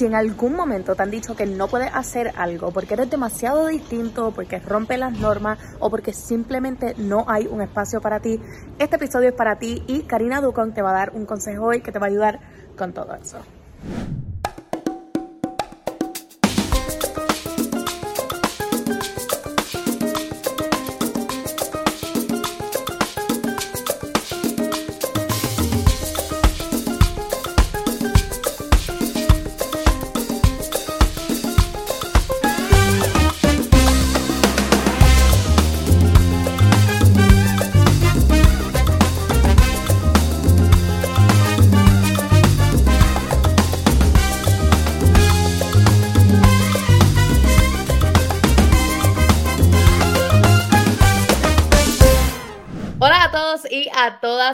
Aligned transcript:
Si 0.00 0.06
en 0.06 0.14
algún 0.14 0.54
momento 0.54 0.94
te 0.94 1.02
han 1.02 1.10
dicho 1.10 1.36
que 1.36 1.44
no 1.44 1.68
puedes 1.68 1.94
hacer 1.94 2.32
algo 2.38 2.70
porque 2.70 2.94
eres 2.94 3.10
demasiado 3.10 3.66
distinto, 3.66 4.32
porque 4.34 4.58
rompe 4.58 4.96
las 4.96 5.12
normas 5.12 5.58
o 5.78 5.90
porque 5.90 6.14
simplemente 6.14 6.94
no 6.96 7.26
hay 7.28 7.46
un 7.46 7.60
espacio 7.60 8.00
para 8.00 8.18
ti, 8.18 8.40
este 8.78 8.96
episodio 8.96 9.28
es 9.28 9.34
para 9.34 9.58
ti 9.58 9.84
y 9.86 10.04
Karina 10.04 10.40
Ducon 10.40 10.72
te 10.72 10.80
va 10.80 10.92
a 10.92 10.94
dar 10.94 11.10
un 11.10 11.26
consejo 11.26 11.66
hoy 11.66 11.82
que 11.82 11.92
te 11.92 11.98
va 11.98 12.06
a 12.06 12.08
ayudar 12.08 12.40
con 12.78 12.94
todo 12.94 13.14
eso. 13.14 13.40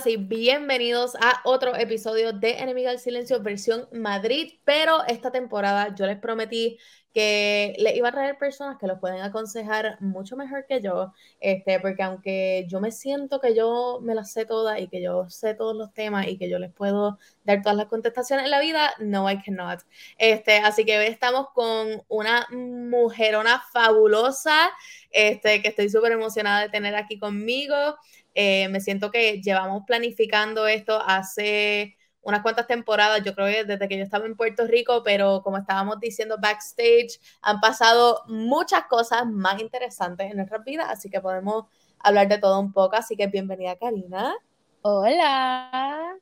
Y 0.07 0.17
bienvenidos 0.19 1.17
a 1.17 1.41
otro 1.43 1.75
episodio 1.75 2.33
de 2.33 2.61
Enemiga 2.61 2.91
del 2.91 3.01
Silencio 3.01 3.43
versión 3.43 3.89
Madrid, 3.91 4.53
pero 4.65 5.05
esta 5.09 5.33
temporada 5.33 5.97
yo 5.97 6.07
les 6.07 6.19
prometí 6.19 6.79
que 7.13 7.75
les 7.79 7.97
iba 7.97 8.11
a 8.11 8.13
traer 8.13 8.39
personas 8.39 8.77
que 8.79 8.87
los 8.87 9.01
pueden 9.01 9.21
aconsejar 9.23 10.01
mucho 10.01 10.37
mejor 10.37 10.65
que 10.69 10.81
yo, 10.81 11.13
este, 11.41 11.81
porque 11.81 12.05
aunque 12.05 12.67
yo 12.69 12.81
me 12.81 12.93
siento 12.93 13.41
que 13.41 13.57
yo 13.57 13.99
me 14.01 14.15
las 14.15 14.31
sé 14.31 14.45
todas 14.45 14.81
y 14.81 14.87
que 14.87 15.03
yo 15.03 15.29
sé 15.29 15.55
todos 15.55 15.75
los 15.75 15.93
temas 15.93 16.29
y 16.29 16.39
que 16.39 16.49
yo 16.49 16.61
les 16.61 16.73
puedo 16.73 17.19
dar 17.43 17.63
todas 17.63 17.77
las 17.77 17.87
contestaciones 17.87 18.45
en 18.45 18.51
la 18.53 18.61
vida, 18.61 18.93
no, 19.01 19.29
I 19.29 19.43
cannot. 19.43 19.81
Este, 20.19 20.59
así 20.59 20.85
que 20.85 20.99
hoy 20.99 21.07
estamos 21.07 21.49
con 21.53 22.05
una 22.07 22.47
mujerona 22.53 23.61
fabulosa, 23.73 24.71
este, 25.11 25.63
que 25.63 25.69
estoy 25.69 25.89
súper 25.89 26.13
emocionada 26.13 26.61
de 26.61 26.69
tener 26.69 26.95
aquí 26.95 27.19
conmigo. 27.19 27.97
Eh, 28.39 28.69
me 28.69 28.83
siento 28.83 29.11
que 29.11 29.41
llevamos 29.41 29.85
planificando 29.87 30.67
esto 30.67 31.01
hace 31.01 31.97
unas 32.21 32.43
cuantas 32.43 32.67
temporadas, 32.67 33.23
yo 33.25 33.35
creo 33.35 33.47
que 33.47 33.65
desde 33.65 33.89
que 33.89 33.97
yo 33.97 34.03
estaba 34.05 34.27
en 34.27 34.37
Puerto 34.37 34.67
Rico, 34.67 35.03
pero 35.03 35.41
como 35.43 35.57
estábamos 35.57 35.99
diciendo 36.01 36.37
backstage, 36.39 37.19
han 37.41 37.61
pasado 37.61 38.25
muchas 38.27 38.83
cosas 38.91 39.25
más 39.27 39.59
interesantes 39.59 40.31
en 40.31 40.37
nuestras 40.37 40.63
vidas, 40.65 40.87
así 40.91 41.09
que 41.09 41.19
podemos 41.23 41.65
hablar 41.99 42.29
de 42.29 42.37
todo 42.37 42.61
un 42.61 42.75
poco, 42.75 42.97
así 42.97 43.17
que 43.17 43.27
bienvenida 43.27 43.75
Karina. 43.77 44.35
Hola. 44.83 46.15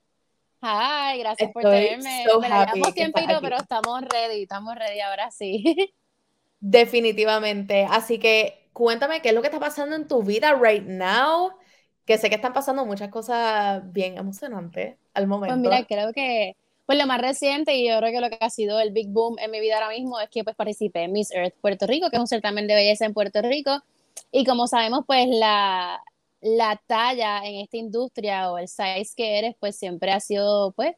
Hi, 0.63 1.19
gracias 1.19 1.51
por 1.51 1.65
tenerme. 1.65 2.25
So 2.31 2.41
Me 2.41 2.93
tiempito, 2.93 3.41
pero 3.43 3.57
estamos 3.57 4.03
ready, 4.03 4.43
estamos 4.43 4.77
ready 4.77 5.01
ahora 5.01 5.33
sí. 5.33 5.93
Definitivamente. 6.61 7.89
Así 7.91 8.21
que 8.21 8.71
cuéntame 8.73 9.21
qué 9.21 9.31
es 9.31 9.35
lo 9.35 9.41
que 9.41 9.49
está 9.49 9.59
pasando 9.59 9.97
en 9.97 10.07
tu 10.07 10.23
vida 10.23 10.55
right 10.55 10.87
now 10.87 11.55
que 12.05 12.19
sé 12.19 12.29
que 12.29 12.37
están 12.37 12.53
pasando 12.53 12.85
muchas 12.85 13.11
cosas 13.11 13.83
bien 13.93 14.19
emocionantes 14.19 14.97
al 15.15 15.27
momento. 15.27 15.55
Pues 15.55 15.63
mira, 15.63 15.85
creo 15.87 16.13
que 16.13 16.57
pues 16.87 16.99
lo 16.99 17.07
más 17.07 17.21
reciente 17.21 17.75
y 17.75 17.89
yo 17.89 17.99
creo 17.99 18.13
que 18.13 18.21
lo 18.21 18.29
que 18.29 18.39
ha 18.45 18.51
sido 18.51 18.79
el 18.79 18.93
big 18.93 19.09
boom 19.09 19.39
en 19.39 19.51
mi 19.51 19.61
vida 19.61 19.77
ahora 19.77 19.89
mismo 19.89 20.21
es 20.21 20.29
que 20.29 20.45
pues 20.45 20.55
participé 20.55 21.05
en 21.05 21.13
Miss 21.13 21.31
Earth 21.31 21.55
Puerto 21.61 21.87
Rico, 21.87 22.11
que 22.11 22.17
es 22.17 22.21
un 22.21 22.27
certamen 22.27 22.67
de 22.67 22.75
belleza 22.75 23.07
en 23.07 23.15
Puerto 23.15 23.41
Rico. 23.41 23.83
Y 24.31 24.45
como 24.45 24.67
sabemos, 24.67 25.05
pues 25.07 25.27
la, 25.29 26.03
la 26.43 26.81
talla 26.87 27.43
en 27.45 27.61
esta 27.61 27.79
industria 27.79 28.53
o 28.53 28.59
el 28.59 28.69
size 28.69 29.13
que 29.17 29.39
eres, 29.39 29.55
pues 29.59 29.77
siempre 29.77 30.13
ha 30.13 30.21
sido 30.21 30.73
pues 30.73 30.95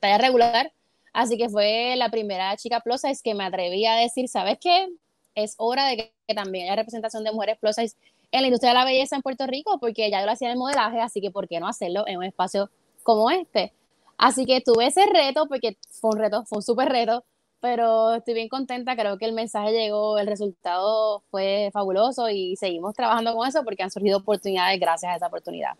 talla 0.00 0.16
regular. 0.16 0.72
Así 1.12 1.36
que 1.36 1.50
fue 1.50 1.96
la 1.96 2.08
primera 2.10 2.56
chica 2.56 2.80
plus 2.80 3.02
size 3.02 3.20
que 3.22 3.34
me 3.34 3.44
atreví 3.44 3.84
a 3.84 3.96
decir, 3.96 4.26
¿sabes 4.28 4.56
qué? 4.58 4.88
Es 5.34 5.54
hora 5.58 5.86
de 5.86 5.96
que, 5.96 6.12
que 6.26 6.34
también 6.34 6.66
haya 6.66 6.76
representación 6.76 7.24
de 7.24 7.32
mujeres 7.32 7.58
plus 7.58 7.76
size 7.76 7.96
en 8.32 8.42
la 8.42 8.48
industria 8.48 8.72
de 8.72 8.78
la 8.78 8.84
belleza 8.84 9.16
en 9.16 9.22
Puerto 9.22 9.46
Rico, 9.46 9.78
porque 9.80 10.10
ya 10.10 10.20
yo 10.20 10.26
lo 10.26 10.32
hacía 10.32 10.48
en 10.48 10.52
el 10.52 10.58
modelaje, 10.58 11.00
así 11.00 11.20
que 11.20 11.30
¿por 11.30 11.48
qué 11.48 11.60
no 11.60 11.68
hacerlo 11.68 12.04
en 12.06 12.18
un 12.18 12.24
espacio 12.24 12.70
como 13.02 13.30
este? 13.30 13.72
Así 14.18 14.44
que 14.44 14.60
tuve 14.60 14.86
ese 14.86 15.06
reto, 15.06 15.46
porque 15.48 15.76
fue 15.90 16.10
un 16.10 16.18
reto, 16.18 16.44
fue 16.44 16.58
un 16.58 16.62
súper 16.62 16.88
reto, 16.88 17.24
pero 17.60 18.14
estoy 18.14 18.34
bien 18.34 18.48
contenta, 18.48 18.96
creo 18.96 19.18
que 19.18 19.26
el 19.26 19.32
mensaje 19.32 19.72
llegó, 19.72 20.18
el 20.18 20.26
resultado 20.26 21.22
fue 21.30 21.70
fabuloso 21.72 22.28
y 22.28 22.56
seguimos 22.56 22.94
trabajando 22.94 23.34
con 23.34 23.48
eso 23.48 23.64
porque 23.64 23.82
han 23.82 23.90
surgido 23.90 24.18
oportunidades 24.18 24.78
gracias 24.80 25.12
a 25.12 25.16
esa 25.16 25.26
oportunidad. 25.26 25.72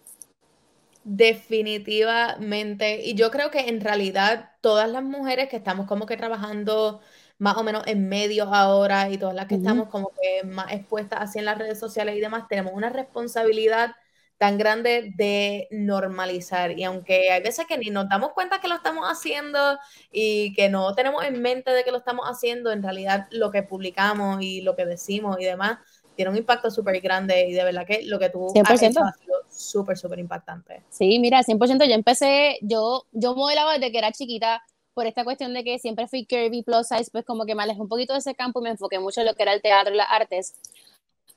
Definitivamente, 1.02 3.02
y 3.04 3.14
yo 3.14 3.30
creo 3.30 3.50
que 3.50 3.68
en 3.68 3.80
realidad 3.80 4.50
todas 4.60 4.90
las 4.90 5.02
mujeres 5.02 5.48
que 5.48 5.56
estamos 5.56 5.86
como 5.86 6.04
que 6.04 6.18
trabajando 6.18 7.00
más 7.40 7.56
o 7.56 7.64
menos 7.64 7.82
en 7.86 8.06
medios 8.06 8.48
ahora 8.52 9.08
y 9.08 9.16
todas 9.16 9.34
las 9.34 9.46
que 9.46 9.54
estamos 9.54 9.88
como 9.88 10.10
que 10.10 10.46
más 10.46 10.70
expuestas 10.72 11.20
así 11.22 11.38
en 11.38 11.46
las 11.46 11.56
redes 11.56 11.80
sociales 11.80 12.14
y 12.14 12.20
demás, 12.20 12.44
tenemos 12.48 12.74
una 12.74 12.90
responsabilidad 12.90 13.96
tan 14.36 14.58
grande 14.58 15.12
de 15.16 15.66
normalizar. 15.70 16.78
Y 16.78 16.84
aunque 16.84 17.30
hay 17.30 17.42
veces 17.42 17.66
que 17.66 17.78
ni 17.78 17.88
nos 17.88 18.10
damos 18.10 18.32
cuenta 18.32 18.60
que 18.60 18.68
lo 18.68 18.74
estamos 18.74 19.06
haciendo 19.06 19.78
y 20.12 20.52
que 20.52 20.68
no 20.68 20.94
tenemos 20.94 21.24
en 21.24 21.40
mente 21.40 21.70
de 21.70 21.82
que 21.82 21.90
lo 21.90 21.98
estamos 21.98 22.26
haciendo, 22.26 22.72
en 22.72 22.82
realidad 22.82 23.26
lo 23.30 23.50
que 23.50 23.62
publicamos 23.62 24.42
y 24.42 24.60
lo 24.60 24.76
que 24.76 24.84
decimos 24.84 25.38
y 25.40 25.46
demás 25.46 25.78
tiene 26.16 26.32
un 26.32 26.36
impacto 26.36 26.70
súper 26.70 27.00
grande 27.00 27.48
y 27.48 27.52
de 27.52 27.64
verdad 27.64 27.86
que 27.86 28.02
lo 28.04 28.18
que 28.18 28.28
tú 28.28 28.48
100%. 28.54 28.64
has 28.66 28.82
hecho 28.82 29.00
ha 29.02 29.12
sido 29.12 29.36
súper, 29.48 29.96
súper 29.96 30.18
impactante. 30.18 30.82
Sí, 30.90 31.18
mira, 31.18 31.42
100%. 31.42 31.86
Yo 31.86 31.94
empecé, 31.94 32.58
yo, 32.60 33.06
yo 33.12 33.34
modelaba 33.34 33.72
desde 33.78 33.90
que 33.90 33.98
era 33.98 34.12
chiquita 34.12 34.62
por 34.94 35.06
esta 35.06 35.24
cuestión 35.24 35.54
de 35.54 35.64
que 35.64 35.78
siempre 35.78 36.08
fui 36.08 36.26
curvy 36.26 36.62
plus 36.62 36.88
size, 36.88 37.10
pues 37.10 37.24
como 37.24 37.44
que 37.44 37.54
me 37.54 37.62
alejé 37.62 37.80
un 37.80 37.88
poquito 37.88 38.12
de 38.12 38.18
ese 38.20 38.34
campo 38.34 38.60
y 38.60 38.64
me 38.64 38.70
enfoqué 38.70 38.98
mucho 38.98 39.20
en 39.20 39.26
lo 39.26 39.34
que 39.34 39.42
era 39.42 39.52
el 39.52 39.62
teatro 39.62 39.94
y 39.94 39.96
las 39.96 40.10
artes. 40.10 40.54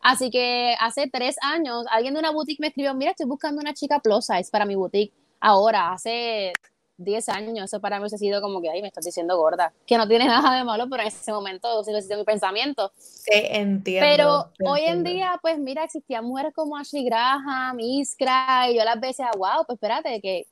Así 0.01 0.29
que 0.29 0.75
hace 0.79 1.09
tres 1.09 1.37
años 1.41 1.85
alguien 1.89 2.13
de 2.13 2.19
una 2.19 2.31
boutique 2.31 2.59
me 2.59 2.67
escribió, 2.67 2.93
mira, 2.93 3.11
estoy 3.11 3.25
buscando 3.25 3.61
una 3.61 3.73
chica 3.73 3.99
plus 3.99 4.25
size 4.25 4.49
para 4.51 4.65
mi 4.65 4.75
boutique. 4.75 5.13
Ahora, 5.39 5.93
hace 5.93 6.51
diez 6.97 7.27
años, 7.29 7.65
eso 7.65 7.79
para 7.79 7.99
mí 7.99 8.05
ha 8.05 8.17
sido 8.17 8.41
como 8.41 8.61
que, 8.61 8.69
ay, 8.69 8.81
me 8.81 8.87
estás 8.87 9.05
diciendo 9.05 9.37
gorda, 9.37 9.73
que 9.85 9.97
no 9.97 10.07
tiene 10.07 10.25
nada 10.27 10.57
de 10.57 10.63
malo, 10.63 10.87
pero 10.89 11.03
en 11.03 11.07
ese 11.07 11.31
momento 11.31 11.83
sí 11.83 11.91
sido 12.01 12.17
mi 12.17 12.23
pensamiento. 12.23 12.91
Sí, 12.97 13.31
entiendo. 13.33 14.07
Pero 14.09 14.69
hoy 14.69 14.81
en 14.85 15.03
día, 15.03 15.39
pues 15.41 15.57
mira, 15.59 15.83
existían 15.83 16.25
mujeres 16.25 16.53
como 16.53 16.77
Ashley 16.77 17.05
Graham, 17.05 17.79
Iskra, 17.79 18.69
y 18.69 18.77
yo 18.77 18.83
las 18.83 18.99
veces, 18.99 19.25
wow, 19.37 19.65
pues 19.65 19.77
espérate, 19.77 20.21
que 20.21 20.47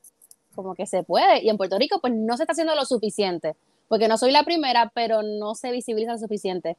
como 0.55 0.75
que 0.75 0.85
se 0.85 1.03
puede. 1.03 1.43
Y 1.43 1.49
en 1.49 1.57
Puerto 1.57 1.77
Rico, 1.77 1.99
pues 1.99 2.13
no 2.13 2.37
se 2.37 2.43
está 2.43 2.53
haciendo 2.53 2.75
lo 2.75 2.85
suficiente, 2.85 3.55
porque 3.87 4.07
no 4.07 4.17
soy 4.17 4.31
la 4.31 4.43
primera, 4.43 4.91
pero 4.93 5.23
no 5.23 5.55
se 5.55 5.71
visualiza 5.71 6.13
lo 6.13 6.19
suficiente. 6.19 6.77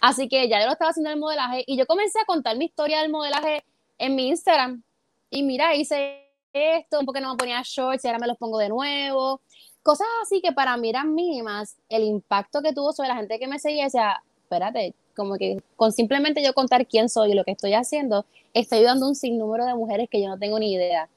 Así 0.00 0.28
que 0.28 0.48
ya 0.48 0.60
yo 0.60 0.66
lo 0.66 0.72
estaba 0.72 0.90
haciendo 0.90 1.10
el 1.10 1.18
modelaje 1.18 1.64
y 1.66 1.76
yo 1.76 1.86
comencé 1.86 2.20
a 2.20 2.26
contar 2.26 2.56
mi 2.56 2.66
historia 2.66 3.00
del 3.00 3.10
modelaje 3.10 3.64
en 3.98 4.14
mi 4.14 4.28
Instagram. 4.28 4.82
Y 5.30 5.42
mira, 5.42 5.74
hice 5.74 6.26
esto, 6.52 7.00
porque 7.04 7.20
no 7.20 7.32
me 7.32 7.36
ponía 7.36 7.62
shorts 7.64 8.04
y 8.04 8.08
ahora 8.08 8.18
me 8.18 8.26
los 8.26 8.36
pongo 8.36 8.58
de 8.58 8.68
nuevo. 8.68 9.40
Cosas 9.82 10.06
así 10.22 10.40
que 10.40 10.52
para 10.52 10.76
mí 10.76 10.88
eran 10.88 11.14
mínimas. 11.14 11.76
El 11.88 12.04
impacto 12.04 12.62
que 12.62 12.72
tuvo 12.72 12.92
sobre 12.92 13.08
la 13.08 13.16
gente 13.16 13.38
que 13.38 13.46
me 13.46 13.58
seguía, 13.58 13.88
sea, 13.88 14.22
espérate, 14.42 14.94
como 15.14 15.36
que 15.36 15.62
con 15.76 15.92
simplemente 15.92 16.42
yo 16.42 16.52
contar 16.52 16.86
quién 16.86 17.08
soy 17.08 17.32
y 17.32 17.34
lo 17.34 17.44
que 17.44 17.52
estoy 17.52 17.74
haciendo, 17.74 18.26
estoy 18.52 18.78
ayudando 18.78 19.06
a 19.06 19.08
un 19.10 19.14
sinnúmero 19.14 19.64
de 19.64 19.74
mujeres 19.74 20.08
que 20.10 20.20
yo 20.20 20.28
no 20.28 20.38
tengo 20.38 20.58
ni 20.58 20.72
idea. 20.72 21.08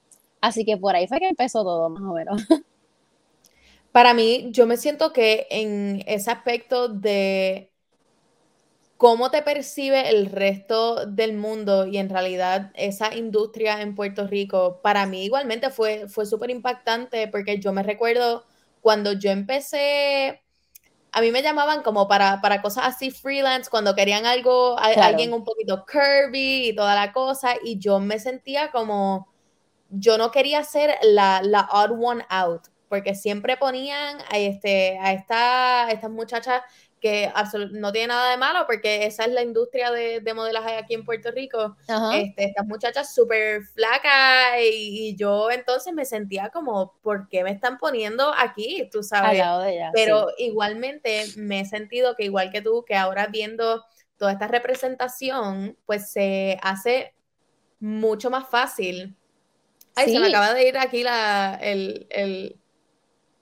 Así 0.42 0.66
que 0.66 0.78
por 0.78 0.96
ahí 0.96 1.08
fue 1.08 1.20
que 1.20 1.28
empezó 1.28 1.64
todo, 1.64 1.90
más 1.90 2.04
o 2.04 2.14
menos. 2.14 2.42
Para 3.92 4.14
mí, 4.14 4.50
yo 4.52 4.68
me 4.68 4.78
siento 4.78 5.12
que 5.14 5.48
en 5.50 6.04
ese 6.06 6.30
aspecto 6.30 6.90
de 6.90 7.72
cómo 8.98 9.32
te 9.32 9.42
percibe 9.42 10.10
el 10.10 10.26
resto 10.28 11.06
del 11.06 11.34
mundo 11.34 11.88
y 11.88 11.98
en 11.98 12.10
realidad 12.10 12.72
esa 12.76 13.16
industria 13.16 13.82
en 13.82 13.96
Puerto 13.96 14.28
Rico, 14.28 14.82
para 14.84 15.06
mí 15.06 15.24
igualmente 15.24 15.70
fue, 15.70 16.08
fue 16.10 16.26
súper 16.26 16.50
impactante 16.50 17.30
porque 17.30 17.60
yo 17.60 17.72
me 17.72 17.82
recuerdo 17.82 18.44
cuando 18.82 19.14
yo 19.14 19.32
empecé, 19.32 20.44
a 21.14 21.22
mí 21.22 21.32
me 21.32 21.42
llamaban 21.42 21.82
como 21.82 22.08
para, 22.08 22.42
para 22.42 22.62
cosas 22.62 22.86
así 22.88 23.10
freelance, 23.10 23.70
cuando 23.70 23.96
querían 23.96 24.26
algo, 24.26 24.78
alguien 24.78 25.34
un 25.34 25.44
poquito 25.46 25.86
curvy 25.86 26.70
y 26.70 26.76
toda 26.76 26.94
la 26.94 27.14
cosa, 27.14 27.56
y 27.64 27.80
yo 27.80 28.00
me 28.00 28.20
sentía 28.20 28.70
como 28.70 29.30
yo 29.90 30.18
no 30.18 30.32
quería 30.32 30.64
ser 30.64 30.96
la, 31.04 31.42
la 31.44 31.70
odd 31.72 31.92
one 32.00 32.26
out, 32.30 32.68
porque 32.88 33.16
siempre 33.16 33.58
ponían 33.58 34.18
a, 34.32 34.38
este, 34.38 34.98
a, 35.00 35.14
esta, 35.14 35.86
a 35.88 35.92
estas 35.92 36.10
muchachas 36.10 36.62
que 37.00 37.32
no 37.72 37.92
tiene 37.92 38.08
nada 38.08 38.32
de 38.32 38.38
malo 38.38 38.66
porque 38.68 39.06
esa 39.06 39.24
es 39.24 39.32
la 39.32 39.42
industria 39.42 39.92
de, 39.92 40.20
de 40.20 40.34
modelaje 40.34 40.76
aquí 40.76 40.94
en 40.94 41.06
Puerto 41.06 41.32
Rico. 41.32 41.78
Este, 42.14 42.46
estas 42.46 42.66
muchachas 42.66 43.14
súper 43.14 43.64
flacas 43.64 44.60
y, 44.62 45.16
yo 45.16 45.50
entonces 45.50 45.94
me 45.94 46.06
sentía 46.06 46.50
como, 46.50 46.94
¿por 47.02 47.28
qué 47.30 47.44
me 47.44 47.52
están 47.52 47.78
poniendo 47.78 48.32
aquí? 48.38 48.90
Tú 48.92 49.04
sabes. 49.04 49.42
Pero 49.94 50.28
igualmente 50.38 51.26
me 51.38 51.62
he 51.62 51.66
sentido 51.66 52.16
que 52.16 52.26
igual 52.26 52.52
que 52.52 52.62
tú, 52.62 52.84
que 52.86 52.96
ahora 52.96 53.28
viendo 53.28 53.84
toda 54.18 54.34
esta 54.34 54.48
representación, 54.48 55.78
pues 55.86 56.12
se 56.12 56.58
hace 56.62 57.14
mucho 57.80 58.30
más 58.30 58.48
fácil. 58.50 59.16
Ay, 60.00 60.14
se 60.14 60.20
me 60.20 60.28
acaba 60.28 60.54
de 60.54 60.68
ir 60.68 60.78
aquí 60.78 61.04
la, 61.04 61.60
el, 61.62 62.08
el 62.10 62.60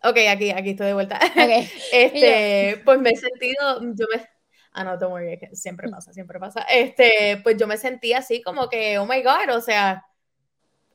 Ok, 0.04 0.18
aquí, 0.30 0.52
aquí 0.52 0.70
estoy 0.72 0.88
de 0.88 0.94
vuelta. 0.94 1.20
este, 1.92 2.82
pues 2.86 3.00
me 3.00 3.10
he 3.12 3.16
sentido, 3.16 3.82
yo 3.94 4.06
me, 4.14 4.28
ah, 4.74 4.84
no, 4.84 4.98
don't 4.98 5.12
worry, 5.12 5.40
siempre 5.54 5.88
mm. 5.88 5.92
pasa, 5.92 6.14
siempre 6.14 6.40
pasa. 6.40 6.62
Este, 6.62 7.40
pues 7.44 7.58
yo 7.58 7.68
me 7.68 7.78
sentí 7.78 8.14
así 8.14 8.42
como 8.42 8.70
que, 8.70 8.98
oh 9.00 9.06
my 9.06 9.22
God, 9.24 9.56
o 9.56 9.62
sea, 9.62 10.06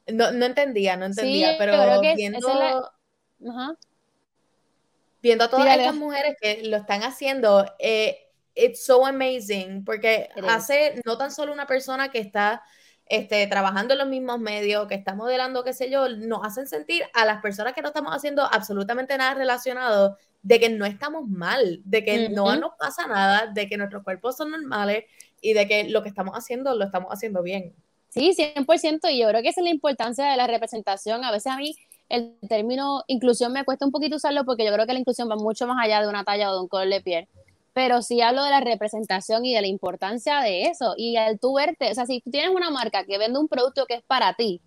no, 0.06 0.32
no 0.32 0.46
entendía, 0.46 0.96
no 0.96 1.06
entendía, 1.06 1.56
pero 1.58 2.00
viendo, 2.00 2.90
viendo 5.20 5.44
a 5.44 5.50
todas 5.50 5.76
estas 5.76 5.94
mujeres 5.94 6.36
que 6.40 6.62
lo 6.64 6.76
están 6.76 7.02
haciendo, 7.02 7.66
eh, 7.78 8.18
it's 8.54 8.84
so 8.84 9.04
amazing, 9.04 9.84
porque 9.84 10.28
hace 10.48 11.00
no 11.04 11.18
tan 11.18 11.32
solo 11.32 11.52
una 11.52 11.66
persona 11.66 12.10
que 12.10 12.18
está 12.18 12.62
este, 13.06 13.46
trabajando 13.46 13.94
en 13.94 13.98
los 13.98 14.08
mismos 14.08 14.38
medios, 14.38 14.86
que 14.86 14.94
está 14.94 15.14
modelando, 15.14 15.64
qué 15.64 15.72
sé 15.72 15.90
yo, 15.90 16.08
nos 16.08 16.44
hacen 16.44 16.66
sentir 16.66 17.02
a 17.14 17.24
las 17.24 17.42
personas 17.42 17.74
que 17.74 17.82
no 17.82 17.88
estamos 17.88 18.14
haciendo 18.14 18.42
absolutamente 18.42 19.16
nada 19.18 19.34
relacionado 19.34 20.16
de 20.42 20.58
que 20.58 20.68
no 20.68 20.84
estamos 20.84 21.28
mal, 21.28 21.80
de 21.84 22.04
que 22.04 22.28
no 22.28 22.56
nos 22.56 22.72
pasa 22.78 23.06
nada, 23.06 23.46
de 23.46 23.68
que 23.68 23.76
nuestros 23.76 24.02
cuerpos 24.02 24.36
son 24.36 24.50
normales 24.50 25.04
y 25.40 25.52
de 25.52 25.68
que 25.68 25.84
lo 25.88 26.02
que 26.02 26.08
estamos 26.08 26.34
haciendo 26.36 26.74
lo 26.74 26.84
estamos 26.84 27.10
haciendo 27.12 27.42
bien. 27.42 27.74
Sí, 28.08 28.34
100%, 28.34 29.10
y 29.10 29.20
yo 29.20 29.28
creo 29.28 29.42
que 29.42 29.48
esa 29.48 29.60
es 29.60 29.64
la 29.64 29.70
importancia 29.70 30.26
de 30.26 30.36
la 30.36 30.46
representación. 30.46 31.24
A 31.24 31.30
veces 31.30 31.52
a 31.52 31.56
mí 31.56 31.74
el 32.08 32.36
término 32.48 33.04
inclusión 33.06 33.52
me 33.52 33.64
cuesta 33.64 33.86
un 33.86 33.92
poquito 33.92 34.16
usarlo 34.16 34.44
porque 34.44 34.64
yo 34.64 34.72
creo 34.72 34.86
que 34.86 34.92
la 34.92 34.98
inclusión 34.98 35.30
va 35.30 35.36
mucho 35.36 35.66
más 35.66 35.82
allá 35.82 36.02
de 36.02 36.08
una 36.08 36.24
talla 36.24 36.50
o 36.50 36.54
de 36.54 36.60
un 36.60 36.68
color 36.68 36.88
de 36.88 37.00
piel 37.00 37.28
pero 37.72 38.02
sí 38.02 38.20
hablo 38.20 38.42
de 38.44 38.50
la 38.50 38.60
representación 38.60 39.44
y 39.44 39.54
de 39.54 39.62
la 39.62 39.66
importancia 39.66 40.40
de 40.40 40.64
eso. 40.64 40.94
Y 40.96 41.16
al 41.16 41.38
tú 41.38 41.54
verte, 41.54 41.90
o 41.90 41.94
sea, 41.94 42.06
si 42.06 42.20
tú 42.20 42.30
tienes 42.30 42.54
una 42.54 42.70
marca 42.70 43.04
que 43.04 43.18
vende 43.18 43.38
un 43.38 43.48
producto 43.48 43.86
que 43.86 43.94
es 43.94 44.02
para 44.02 44.34
ti, 44.34 44.60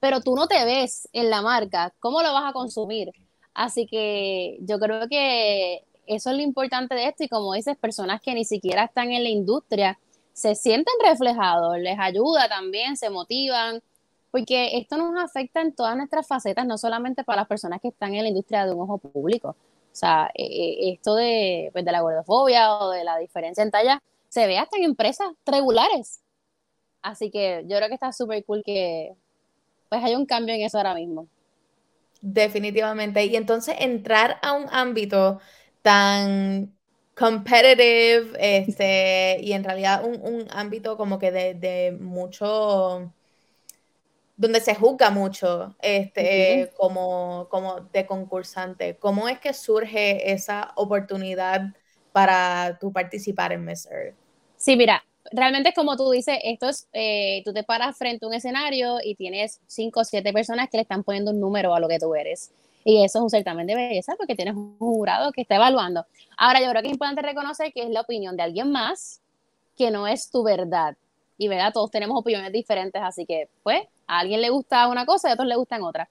pero 0.00 0.20
tú 0.20 0.36
no 0.36 0.46
te 0.46 0.64
ves 0.64 1.08
en 1.12 1.30
la 1.30 1.42
marca, 1.42 1.94
¿cómo 1.98 2.22
lo 2.22 2.32
vas 2.32 2.50
a 2.50 2.52
consumir? 2.52 3.10
Así 3.54 3.86
que 3.86 4.58
yo 4.60 4.78
creo 4.78 5.08
que 5.08 5.84
eso 6.06 6.30
es 6.30 6.36
lo 6.36 6.42
importante 6.42 6.94
de 6.94 7.08
esto 7.08 7.24
y 7.24 7.28
como 7.28 7.54
dices, 7.54 7.76
personas 7.76 8.20
que 8.20 8.34
ni 8.34 8.44
siquiera 8.44 8.84
están 8.84 9.10
en 9.12 9.22
la 9.22 9.30
industria 9.30 9.98
se 10.32 10.54
sienten 10.56 10.94
reflejados, 11.04 11.78
les 11.78 11.98
ayuda 11.98 12.48
también, 12.48 12.96
se 12.96 13.08
motivan, 13.08 13.80
porque 14.30 14.76
esto 14.76 14.96
nos 14.96 15.16
afecta 15.22 15.60
en 15.60 15.72
todas 15.72 15.96
nuestras 15.96 16.26
facetas, 16.26 16.66
no 16.66 16.76
solamente 16.76 17.22
para 17.22 17.42
las 17.42 17.48
personas 17.48 17.80
que 17.80 17.88
están 17.88 18.14
en 18.14 18.24
la 18.24 18.28
industria 18.28 18.66
de 18.66 18.74
un 18.74 18.80
ojo 18.80 18.98
público, 18.98 19.56
o 19.94 19.96
sea, 19.96 20.28
eh, 20.34 20.44
eh, 20.44 20.92
esto 20.92 21.14
de, 21.14 21.70
pues, 21.72 21.84
de 21.84 21.92
la 21.92 22.00
gordofobia 22.00 22.78
o 22.78 22.90
de 22.90 23.04
la 23.04 23.16
diferencia 23.18 23.62
en 23.62 23.70
talla 23.70 24.02
se 24.28 24.48
ve 24.48 24.58
hasta 24.58 24.76
en 24.76 24.82
empresas 24.82 25.28
regulares. 25.46 26.20
Así 27.00 27.30
que 27.30 27.62
yo 27.68 27.76
creo 27.76 27.88
que 27.88 27.94
está 27.94 28.12
súper 28.12 28.44
cool 28.44 28.64
que 28.64 29.14
pues 29.88 30.02
haya 30.02 30.18
un 30.18 30.26
cambio 30.26 30.52
en 30.56 30.62
eso 30.62 30.78
ahora 30.78 30.94
mismo. 30.94 31.28
Definitivamente. 32.20 33.24
Y 33.24 33.36
entonces 33.36 33.76
entrar 33.78 34.38
a 34.42 34.54
un 34.54 34.66
ámbito 34.72 35.40
tan 35.82 36.74
competitive, 37.14 38.32
este, 38.40 39.38
y 39.42 39.52
en 39.52 39.62
realidad 39.62 40.04
un, 40.04 40.20
un 40.22 40.46
ámbito 40.50 40.96
como 40.96 41.20
que 41.20 41.30
de, 41.30 41.54
de 41.54 41.92
mucho 42.00 43.12
donde 44.36 44.60
se 44.60 44.74
juzga 44.74 45.10
mucho 45.10 45.76
este, 45.80 46.70
como, 46.76 47.48
como 47.50 47.80
de 47.92 48.06
concursante. 48.06 48.96
¿Cómo 48.96 49.28
es 49.28 49.38
que 49.38 49.52
surge 49.52 50.32
esa 50.32 50.72
oportunidad 50.76 51.62
para 52.12 52.78
tú 52.80 52.92
participar 52.92 53.52
en 53.52 53.64
Miss 53.64 53.86
Earth? 53.86 54.16
Sí, 54.56 54.76
mira, 54.76 55.04
realmente 55.30 55.70
es 55.70 55.74
como 55.74 55.96
tú 55.96 56.10
dices, 56.10 56.38
esto 56.42 56.68
es, 56.68 56.88
eh, 56.92 57.42
tú 57.44 57.52
te 57.52 57.64
paras 57.64 57.96
frente 57.96 58.24
a 58.24 58.28
un 58.28 58.34
escenario 58.34 58.98
y 59.02 59.14
tienes 59.14 59.60
cinco 59.66 60.00
o 60.00 60.04
siete 60.04 60.32
personas 60.32 60.68
que 60.70 60.78
le 60.78 60.82
están 60.82 61.04
poniendo 61.04 61.30
un 61.30 61.40
número 61.40 61.74
a 61.74 61.80
lo 61.80 61.88
que 61.88 61.98
tú 61.98 62.14
eres. 62.14 62.52
Y 62.84 63.02
eso 63.02 63.18
es 63.18 63.22
un 63.22 63.30
certamen 63.30 63.66
de 63.66 63.74
belleza 63.74 64.14
porque 64.16 64.34
tienes 64.34 64.54
un 64.54 64.76
jurado 64.78 65.32
que 65.32 65.40
está 65.40 65.56
evaluando. 65.56 66.06
Ahora, 66.36 66.60
yo 66.60 66.68
creo 66.70 66.82
que 66.82 66.88
es 66.88 66.94
importante 66.94 67.22
reconocer 67.22 67.72
que 67.72 67.82
es 67.82 67.90
la 67.90 68.02
opinión 68.02 68.36
de 68.36 68.42
alguien 68.42 68.70
más, 68.70 69.22
que 69.76 69.90
no 69.90 70.06
es 70.06 70.30
tu 70.30 70.42
verdad. 70.42 70.96
Y 71.38 71.48
verdad, 71.48 71.72
todos 71.72 71.90
tenemos 71.90 72.18
opiniones 72.18 72.52
diferentes, 72.52 73.02
así 73.02 73.24
que, 73.26 73.48
pues, 73.62 73.82
a 74.06 74.20
alguien 74.20 74.40
le 74.40 74.50
gusta 74.50 74.88
una 74.88 75.06
cosa 75.06 75.28
y 75.28 75.30
a 75.30 75.34
otros 75.34 75.48
le 75.48 75.56
gustan 75.56 75.82
otra. 75.82 76.08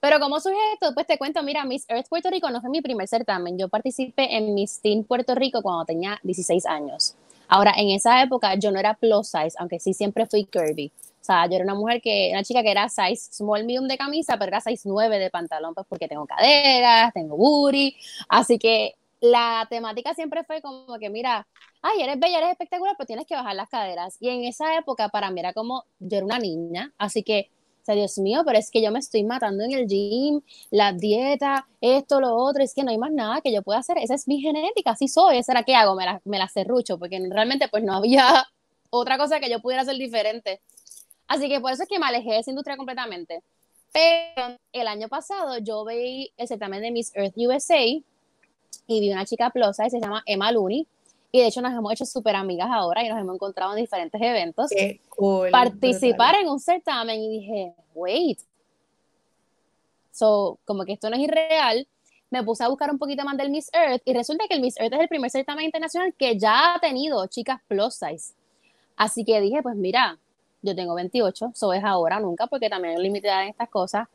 Pero 0.00 0.18
como 0.18 0.40
surge 0.40 0.58
esto, 0.74 0.92
pues 0.94 1.06
te 1.06 1.16
cuento, 1.16 1.42
mira, 1.44 1.64
Miss 1.64 1.84
Earth 1.88 2.08
Puerto 2.08 2.28
Rico 2.28 2.50
no 2.50 2.60
fue 2.60 2.70
mi 2.70 2.82
primer 2.82 3.06
certamen. 3.06 3.56
Yo 3.56 3.68
participé 3.68 4.36
en 4.36 4.52
Miss 4.52 4.80
Teen 4.80 5.04
Puerto 5.04 5.34
Rico 5.36 5.62
cuando 5.62 5.84
tenía 5.84 6.18
16 6.24 6.66
años. 6.66 7.14
Ahora, 7.46 7.72
en 7.76 7.90
esa 7.90 8.20
época 8.20 8.54
yo 8.56 8.72
no 8.72 8.80
era 8.80 8.94
plus 8.94 9.28
size, 9.28 9.52
aunque 9.58 9.78
sí 9.78 9.94
siempre 9.94 10.26
fui 10.26 10.44
curvy. 10.44 10.90
O 11.20 11.24
sea, 11.24 11.46
yo 11.46 11.54
era 11.54 11.64
una 11.64 11.76
mujer 11.76 12.02
que, 12.02 12.30
una 12.32 12.42
chica 12.42 12.62
que 12.64 12.70
era 12.72 12.88
size 12.88 13.32
small 13.32 13.64
medium 13.64 13.86
de 13.86 13.96
camisa, 13.96 14.36
pero 14.36 14.48
era 14.48 14.60
size 14.60 14.88
9 14.88 15.20
de 15.20 15.30
pantalón, 15.30 15.72
pues 15.72 15.86
porque 15.88 16.08
tengo 16.08 16.26
caderas, 16.26 17.12
tengo 17.12 17.36
booty. 17.36 17.94
Así 18.28 18.58
que 18.58 18.96
la 19.22 19.68
temática 19.70 20.14
siempre 20.14 20.42
fue 20.42 20.60
como 20.60 20.98
que, 20.98 21.08
mira, 21.08 21.46
ay, 21.80 22.02
eres 22.02 22.18
bella, 22.18 22.38
eres 22.38 22.50
espectacular, 22.50 22.96
pero 22.98 23.06
tienes 23.06 23.24
que 23.24 23.36
bajar 23.36 23.54
las 23.54 23.68
caderas. 23.68 24.16
Y 24.18 24.28
en 24.28 24.42
esa 24.42 24.76
época 24.76 25.08
para 25.10 25.30
mí 25.30 25.38
era 25.38 25.52
como, 25.52 25.84
yo 26.00 26.16
era 26.18 26.26
una 26.26 26.40
niña, 26.40 26.92
así 26.98 27.22
que, 27.22 27.48
o 27.82 27.84
sea, 27.84 27.94
Dios 27.94 28.18
mío, 28.18 28.42
pero 28.44 28.58
es 28.58 28.68
que 28.68 28.82
yo 28.82 28.90
me 28.90 28.98
estoy 28.98 29.22
matando 29.22 29.62
en 29.62 29.72
el 29.72 29.86
gym, 29.86 30.42
la 30.70 30.92
dieta, 30.92 31.68
esto, 31.80 32.20
lo 32.20 32.34
otro, 32.34 32.64
es 32.64 32.74
que 32.74 32.82
no 32.82 32.90
hay 32.90 32.98
más 32.98 33.12
nada 33.12 33.40
que 33.40 33.52
yo 33.52 33.62
pueda 33.62 33.78
hacer, 33.78 33.96
esa 33.98 34.14
es 34.16 34.26
mi 34.26 34.40
genética, 34.40 34.90
así 34.90 35.06
soy, 35.06 35.38
esa 35.38 35.52
era 35.52 35.62
que 35.62 35.76
hago, 35.76 35.94
me 35.94 36.04
la, 36.04 36.20
me 36.24 36.38
la 36.38 36.48
cerrucho, 36.48 36.98
porque 36.98 37.24
realmente 37.30 37.68
pues 37.68 37.84
no 37.84 37.94
había 37.94 38.44
otra 38.90 39.18
cosa 39.18 39.38
que 39.38 39.48
yo 39.48 39.60
pudiera 39.60 39.82
hacer 39.82 39.96
diferente. 39.96 40.60
Así 41.28 41.48
que 41.48 41.60
por 41.60 41.72
eso 41.72 41.84
es 41.84 41.88
que 41.88 42.00
me 42.00 42.06
alejé 42.06 42.32
de 42.32 42.38
esa 42.40 42.50
industria 42.50 42.76
completamente. 42.76 43.42
Pero 43.92 44.58
el 44.72 44.86
año 44.88 45.08
pasado 45.08 45.58
yo 45.58 45.84
vi 45.84 46.32
el 46.36 46.48
certamen 46.48 46.82
de 46.82 46.90
Miss 46.90 47.14
Earth 47.14 47.34
USA, 47.36 48.02
y 48.86 49.00
vi 49.00 49.12
una 49.12 49.24
chica 49.24 49.50
plosa 49.50 49.86
y 49.86 49.90
se 49.90 50.00
llama 50.00 50.22
Emma 50.26 50.52
Looney. 50.52 50.86
Y 51.30 51.40
de 51.40 51.46
hecho 51.46 51.62
nos 51.62 51.72
hemos 51.72 51.92
hecho 51.92 52.04
súper 52.04 52.36
amigas 52.36 52.68
ahora 52.70 53.04
y 53.04 53.08
nos 53.08 53.18
hemos 53.18 53.34
encontrado 53.34 53.72
en 53.72 53.80
diferentes 53.80 54.20
eventos. 54.20 54.70
Qué 54.70 55.00
cool, 55.08 55.50
Participar 55.50 56.34
en 56.36 56.48
un 56.48 56.60
certamen 56.60 57.20
y 57.20 57.28
dije, 57.28 57.74
wait. 57.94 58.38
So, 60.10 60.58
como 60.66 60.84
que 60.84 60.92
esto 60.92 61.08
no 61.08 61.16
es 61.16 61.22
irreal, 61.22 61.86
me 62.32 62.42
puse 62.42 62.64
a 62.64 62.68
buscar 62.68 62.90
un 62.90 62.98
poquito 62.98 63.24
más 63.24 63.36
del 63.36 63.50
Miss 63.50 63.70
Earth 63.72 64.02
y 64.04 64.12
resulta 64.12 64.44
que 64.46 64.54
el 64.54 64.60
Miss 64.60 64.78
Earth 64.78 64.92
es 64.92 65.00
el 65.00 65.08
primer 65.08 65.30
certamen 65.30 65.64
internacional 65.64 66.14
que 66.14 66.38
ya 66.38 66.74
ha 66.74 66.80
tenido 66.80 67.26
chicas 67.26 67.60
plus 67.66 67.94
size. 67.94 68.34
Así 68.96 69.24
que 69.24 69.40
dije, 69.40 69.62
pues 69.62 69.74
mira, 69.76 70.18
yo 70.62 70.74
tengo 70.74 70.94
28, 70.94 71.52
so 71.54 71.72
es 71.72 71.82
ahora 71.82 72.20
nunca, 72.20 72.46
porque 72.46 72.68
también 72.68 72.96
hay 72.96 73.02
limitada 73.02 73.42
en 73.42 73.50
estas 73.50 73.68
cosas 73.68 74.08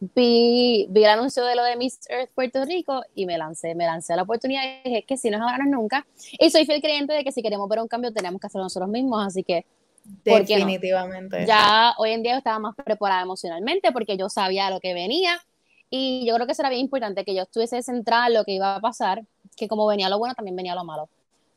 vi, 0.00 0.86
vi 0.90 1.04
el 1.04 1.10
anuncio 1.10 1.44
de 1.44 1.56
lo 1.56 1.64
de 1.64 1.76
Miss 1.76 2.00
Earth 2.08 2.30
Puerto 2.34 2.64
Rico 2.64 3.02
y 3.14 3.26
me 3.26 3.36
lancé, 3.38 3.74
me 3.74 3.84
lancé 3.84 4.12
a 4.12 4.16
la 4.16 4.22
oportunidad 4.22 4.62
y 4.62 4.88
dije 4.88 5.02
que 5.02 5.16
si 5.16 5.30
no 5.30 5.38
es 5.38 5.42
ahora 5.42 5.58
no 5.58 5.64
es 5.64 5.70
nunca. 5.70 6.06
Y 6.38 6.50
soy 6.50 6.66
fiel 6.66 6.80
creyente 6.80 7.12
de 7.12 7.24
que 7.24 7.32
si 7.32 7.42
queremos 7.42 7.68
ver 7.68 7.80
un 7.80 7.88
cambio 7.88 8.12
tenemos 8.12 8.40
que 8.40 8.46
hacerlo 8.46 8.64
nosotros 8.64 8.88
mismos, 8.88 9.26
así 9.26 9.42
que 9.42 9.66
definitivamente. 10.24 11.46
Ya 11.46 11.94
hoy 11.98 12.12
en 12.12 12.22
día 12.22 12.32
yo 12.32 12.38
estaba 12.38 12.58
más 12.58 12.74
preparada 12.76 13.22
emocionalmente 13.22 13.92
porque 13.92 14.16
yo 14.16 14.28
sabía 14.28 14.70
lo 14.70 14.80
que 14.80 14.94
venía 14.94 15.40
y 15.90 16.26
yo 16.26 16.34
creo 16.34 16.46
que 16.46 16.54
será 16.54 16.68
bien 16.68 16.82
importante 16.82 17.24
que 17.24 17.34
yo 17.34 17.42
estuviese 17.42 17.82
centrada 17.82 18.28
en 18.28 18.34
lo 18.34 18.44
que 18.44 18.52
iba 18.52 18.76
a 18.76 18.80
pasar, 18.80 19.22
que 19.56 19.68
como 19.68 19.86
venía 19.86 20.08
lo 20.08 20.18
bueno 20.18 20.34
también 20.34 20.56
venía 20.56 20.74
lo 20.74 20.84
malo. 20.84 21.08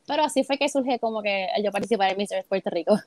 Pero 0.06 0.24
así 0.24 0.42
fue 0.42 0.58
que 0.58 0.68
surge 0.68 0.98
como 0.98 1.22
que 1.22 1.48
yo 1.62 1.70
participar 1.70 2.10
en 2.10 2.18
Miss 2.18 2.32
Earth 2.32 2.48
Puerto 2.48 2.70
Rico. 2.70 2.98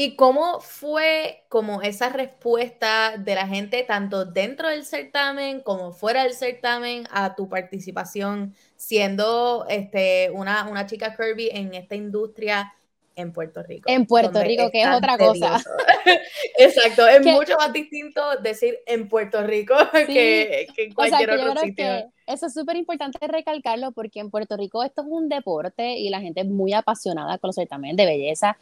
¿Y 0.00 0.14
cómo 0.14 0.60
fue 0.60 1.42
como 1.48 1.82
esa 1.82 2.08
respuesta 2.08 3.16
de 3.18 3.34
la 3.34 3.48
gente, 3.48 3.82
tanto 3.82 4.24
dentro 4.24 4.68
del 4.68 4.84
certamen 4.84 5.60
como 5.60 5.90
fuera 5.90 6.22
del 6.22 6.34
certamen, 6.34 7.02
a 7.10 7.34
tu 7.34 7.48
participación 7.48 8.54
siendo 8.76 9.66
este, 9.68 10.30
una, 10.30 10.68
una 10.68 10.86
chica 10.86 11.16
curvy 11.16 11.50
en 11.52 11.74
esta 11.74 11.96
industria 11.96 12.72
en 13.16 13.32
Puerto 13.32 13.60
Rico? 13.64 13.90
En 13.90 14.06
Puerto 14.06 14.40
Rico, 14.40 14.70
que 14.70 14.82
es 14.82 14.88
otra 14.88 15.18
cosa. 15.18 15.60
Exacto, 16.60 17.08
es 17.08 17.26
mucho 17.26 17.56
más 17.56 17.72
distinto 17.72 18.22
decir 18.40 18.78
en 18.86 19.08
Puerto 19.08 19.42
Rico 19.42 19.74
que, 20.06 20.68
en 20.76 20.94
cualquier 20.94 21.32
otro 21.32 21.60
sitio. 21.60 22.12
eso 22.24 22.46
es 22.46 22.54
súper 22.54 22.76
importante 22.76 23.18
recalcarlo 23.26 23.90
porque 23.90 24.20
en 24.20 24.30
Puerto 24.30 24.56
Rico 24.56 24.84
esto 24.84 25.02
es 25.02 25.08
un 25.10 25.28
deporte 25.28 25.98
y 25.98 26.08
la 26.08 26.20
gente 26.20 26.42
es 26.42 26.46
muy 26.46 26.72
apasionada 26.72 27.36
con 27.38 27.48
los 27.48 27.56
certámenes 27.56 27.96
de 27.96 28.06
belleza 28.06 28.56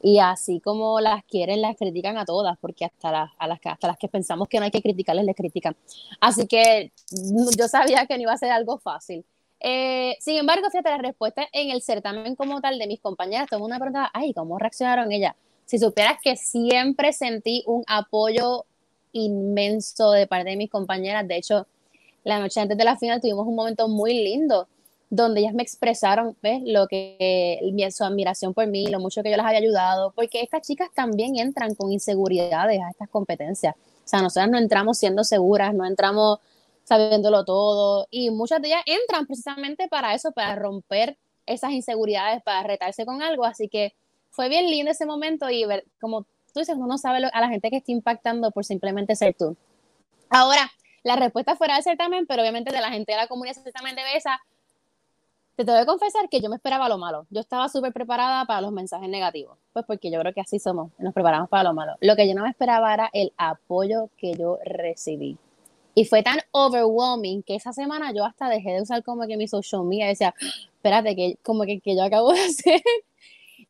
Y 0.00 0.20
así 0.20 0.60
como 0.60 1.00
las 1.00 1.24
quieren, 1.24 1.60
las 1.60 1.76
critican 1.76 2.18
a 2.18 2.24
todas, 2.24 2.56
porque 2.58 2.84
hasta 2.84 3.10
las, 3.10 3.30
a 3.38 3.46
las, 3.48 3.58
hasta 3.64 3.88
las 3.88 3.98
que 3.98 4.08
pensamos 4.08 4.48
que 4.48 4.58
no 4.58 4.64
hay 4.64 4.70
que 4.70 4.82
criticarles, 4.82 5.24
les 5.24 5.34
critican. 5.34 5.76
Así 6.20 6.46
que 6.46 6.92
yo 7.10 7.68
sabía 7.68 8.06
que 8.06 8.16
no 8.16 8.22
iba 8.22 8.32
a 8.32 8.38
ser 8.38 8.50
algo 8.50 8.78
fácil. 8.78 9.24
Eh, 9.60 10.16
sin 10.20 10.36
embargo, 10.36 10.70
fíjate, 10.70 10.90
la 10.90 10.98
respuesta 10.98 11.48
en 11.52 11.70
el 11.70 11.82
certamen 11.82 12.36
como 12.36 12.60
tal 12.60 12.78
de 12.78 12.86
mis 12.86 13.00
compañeras, 13.00 13.48
todo 13.48 13.58
el 13.58 13.62
mundo 13.62 13.76
preguntaba, 13.76 14.10
ay, 14.14 14.32
¿cómo 14.32 14.58
reaccionaron 14.58 15.10
ellas? 15.10 15.34
Si 15.64 15.78
supieras 15.78 16.18
que 16.22 16.36
siempre 16.36 17.12
sentí 17.12 17.64
un 17.66 17.82
apoyo 17.86 18.64
inmenso 19.12 20.12
de 20.12 20.26
parte 20.26 20.50
de 20.50 20.56
mis 20.56 20.70
compañeras, 20.70 21.26
de 21.26 21.36
hecho, 21.36 21.66
la 22.24 22.38
noche 22.38 22.60
antes 22.60 22.78
de 22.78 22.84
la 22.84 22.96
final 22.96 23.20
tuvimos 23.20 23.46
un 23.46 23.56
momento 23.56 23.88
muy 23.88 24.14
lindo 24.22 24.68
donde 25.10 25.40
ellas 25.40 25.54
me 25.54 25.62
expresaron, 25.62 26.36
¿ves? 26.42 26.60
Lo 26.64 26.86
que, 26.86 27.58
su 27.90 28.04
admiración 28.04 28.52
por 28.52 28.66
mí, 28.66 28.88
lo 28.88 29.00
mucho 29.00 29.22
que 29.22 29.30
yo 29.30 29.36
las 29.36 29.46
había 29.46 29.60
ayudado, 29.60 30.12
porque 30.12 30.42
estas 30.42 30.62
chicas 30.66 30.88
también 30.94 31.36
entran 31.38 31.74
con 31.74 31.92
inseguridades 31.92 32.80
a 32.80 32.90
estas 32.90 33.08
competencias. 33.08 33.74
O 33.76 34.08
sea, 34.08 34.20
nosotras 34.22 34.50
no 34.50 34.58
entramos 34.58 34.98
siendo 34.98 35.24
seguras, 35.24 35.74
no 35.74 35.86
entramos 35.86 36.38
sabiéndolo 36.84 37.44
todo, 37.44 38.06
y 38.10 38.30
muchas 38.30 38.62
de 38.62 38.68
ellas 38.68 38.82
entran 38.86 39.26
precisamente 39.26 39.88
para 39.88 40.14
eso, 40.14 40.32
para 40.32 40.54
romper 40.54 41.18
esas 41.44 41.72
inseguridades, 41.72 42.42
para 42.42 42.62
retarse 42.62 43.04
con 43.04 43.22
algo, 43.22 43.44
así 43.44 43.68
que 43.68 43.94
fue 44.30 44.48
bien 44.48 44.70
lindo 44.70 44.90
ese 44.90 45.06
momento 45.06 45.50
y 45.50 45.64
ver, 45.64 45.84
como 46.00 46.22
tú 46.52 46.60
dices, 46.60 46.76
uno 46.78 46.96
sabe 46.98 47.26
a 47.32 47.40
la 47.40 47.48
gente 47.48 47.70
que 47.70 47.76
está 47.76 47.92
impactando 47.92 48.50
por 48.50 48.64
simplemente 48.64 49.16
ser 49.16 49.34
tú. 49.34 49.56
Ahora, 50.30 50.70
la 51.02 51.16
respuesta 51.16 51.56
fuera 51.56 51.74
del 51.74 51.82
certamen, 51.82 52.26
pero 52.26 52.42
obviamente 52.42 52.72
de 52.72 52.80
la 52.80 52.90
gente 52.90 53.12
de 53.12 53.18
la 53.18 53.28
comunidad 53.28 53.54
certamen 53.54 53.96
de 53.96 54.02
Besa, 54.02 54.40
te 55.58 55.64
tengo 55.64 55.80
que 55.80 55.86
confesar 55.86 56.28
que 56.28 56.40
yo 56.40 56.48
me 56.48 56.54
esperaba 56.54 56.88
lo 56.88 56.98
malo. 56.98 57.26
Yo 57.30 57.40
estaba 57.40 57.68
súper 57.68 57.92
preparada 57.92 58.44
para 58.44 58.60
los 58.60 58.70
mensajes 58.70 59.08
negativos, 59.08 59.58
pues 59.72 59.84
porque 59.84 60.08
yo 60.08 60.20
creo 60.20 60.32
que 60.32 60.40
así 60.40 60.60
somos, 60.60 60.92
nos 60.98 61.12
preparamos 61.12 61.48
para 61.48 61.64
lo 61.64 61.74
malo. 61.74 61.96
Lo 62.00 62.14
que 62.14 62.28
yo 62.28 62.34
no 62.36 62.44
me 62.44 62.50
esperaba 62.50 62.94
era 62.94 63.10
el 63.12 63.32
apoyo 63.36 64.08
que 64.16 64.34
yo 64.34 64.60
recibí. 64.64 65.36
Y 65.96 66.04
fue 66.04 66.22
tan 66.22 66.38
overwhelming 66.52 67.42
que 67.42 67.56
esa 67.56 67.72
semana 67.72 68.12
yo 68.14 68.24
hasta 68.24 68.48
dejé 68.48 68.70
de 68.70 68.82
usar 68.82 69.02
como 69.02 69.26
que 69.26 69.36
mi 69.36 69.48
social 69.48 69.82
media 69.82 70.06
y 70.06 70.10
decía, 70.10 70.32
espérate, 70.76 71.16
que 71.16 71.38
como 71.42 71.64
que, 71.64 71.80
que 71.80 71.96
yo 71.96 72.04
acabo 72.04 72.32
de 72.32 72.40
hacer. 72.44 72.80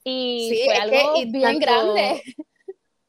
Y 0.04 0.60
fue 0.66 0.74
algo 0.74 1.14
bien 1.26 1.58
grande 1.58 2.22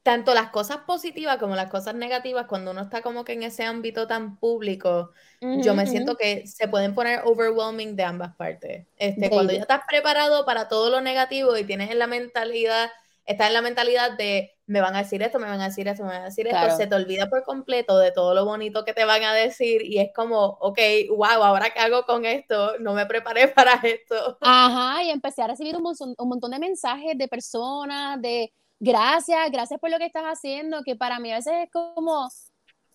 tanto 0.02 0.32
las 0.32 0.50
cosas 0.50 0.78
positivas 0.86 1.36
como 1.36 1.54
las 1.56 1.70
cosas 1.70 1.94
negativas, 1.94 2.46
cuando 2.46 2.70
uno 2.70 2.80
está 2.80 3.02
como 3.02 3.24
que 3.24 3.34
en 3.34 3.42
ese 3.42 3.64
ámbito 3.64 4.06
tan 4.06 4.38
público, 4.38 5.12
yo 5.40 5.74
me 5.74 5.86
siento 5.86 6.16
que 6.16 6.46
se 6.46 6.68
pueden 6.68 6.94
poner 6.94 7.20
overwhelming 7.24 7.96
de 7.96 8.04
ambas 8.04 8.34
partes. 8.36 8.86
Este, 8.96 9.28
cuando 9.28 9.52
ya 9.52 9.60
estás 9.60 9.82
preparado 9.88 10.46
para 10.46 10.68
todo 10.68 10.90
lo 10.90 11.00
negativo 11.00 11.56
y 11.56 11.64
tienes 11.64 11.90
en 11.90 11.98
la 11.98 12.06
mentalidad, 12.06 12.90
estás 13.26 13.48
en 13.48 13.54
la 13.54 13.62
mentalidad 13.62 14.16
de 14.16 14.56
me 14.70 14.80
van 14.80 14.94
a 14.94 15.02
decir 15.02 15.20
esto, 15.20 15.40
me 15.40 15.48
van 15.48 15.60
a 15.60 15.64
decir 15.64 15.88
esto, 15.88 16.04
me 16.04 16.10
van 16.10 16.22
a 16.22 16.24
decir 16.26 16.46
esto, 16.46 16.76
se 16.76 16.86
te 16.86 16.94
olvida 16.94 17.28
por 17.28 17.42
completo 17.42 17.98
de 17.98 18.12
todo 18.12 18.34
lo 18.34 18.44
bonito 18.44 18.84
que 18.84 18.94
te 18.94 19.04
van 19.04 19.24
a 19.24 19.34
decir 19.34 19.82
y 19.82 19.98
es 19.98 20.10
como, 20.14 20.44
ok, 20.60 20.78
wow, 21.10 21.42
ahora 21.42 21.70
qué 21.70 21.80
hago 21.80 22.04
con 22.04 22.24
esto, 22.24 22.78
no 22.78 22.94
me 22.94 23.04
preparé 23.04 23.48
para 23.54 23.74
esto. 23.82 24.38
Ajá, 24.40 25.02
y 25.02 25.10
empecé 25.10 25.42
a 25.42 25.48
recibir 25.48 25.76
un 25.76 25.82
un 26.16 26.28
montón 26.28 26.52
de 26.52 26.60
mensajes 26.60 27.18
de 27.18 27.26
personas, 27.26 28.22
de 28.22 28.52
gracias, 28.80 29.50
gracias 29.52 29.78
por 29.78 29.90
lo 29.90 29.98
que 29.98 30.06
estás 30.06 30.24
haciendo, 30.24 30.82
que 30.82 30.96
para 30.96 31.20
mí 31.20 31.30
a 31.30 31.36
veces 31.36 31.52
es 31.64 31.70
como, 31.70 32.28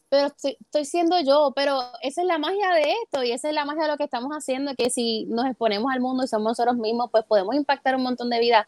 pero 0.10 0.28
estoy, 0.28 0.86
siendo 0.86 1.20
yo, 1.22 1.54
pero 1.56 1.82
esa 2.02 2.22
es 2.22 2.28
la 2.28 2.38
magia 2.38 2.72
de 2.72 2.94
esto 3.04 3.24
y 3.24 3.32
esa 3.32 3.50
es 3.50 3.56
la 3.56 3.66
magia 3.66 3.84
de 3.84 3.90
lo 3.90 3.98
que 3.98 4.04
estamos 4.04 4.32
haciendo, 4.32 4.74
que 4.76 4.90
si 4.90 5.26
nos 5.26 5.46
exponemos 5.46 5.92
al 5.94 6.02
mundo 6.02 6.24
y 6.24 6.28
somos 6.28 6.52
nosotros 6.52 6.76
mismos, 6.78 7.10
pues 7.12 7.24
podemos 7.26 7.56
impactar 7.56 7.96
un 7.96 8.04
montón 8.04 8.30
de 8.30 8.40
vidas. 8.40 8.68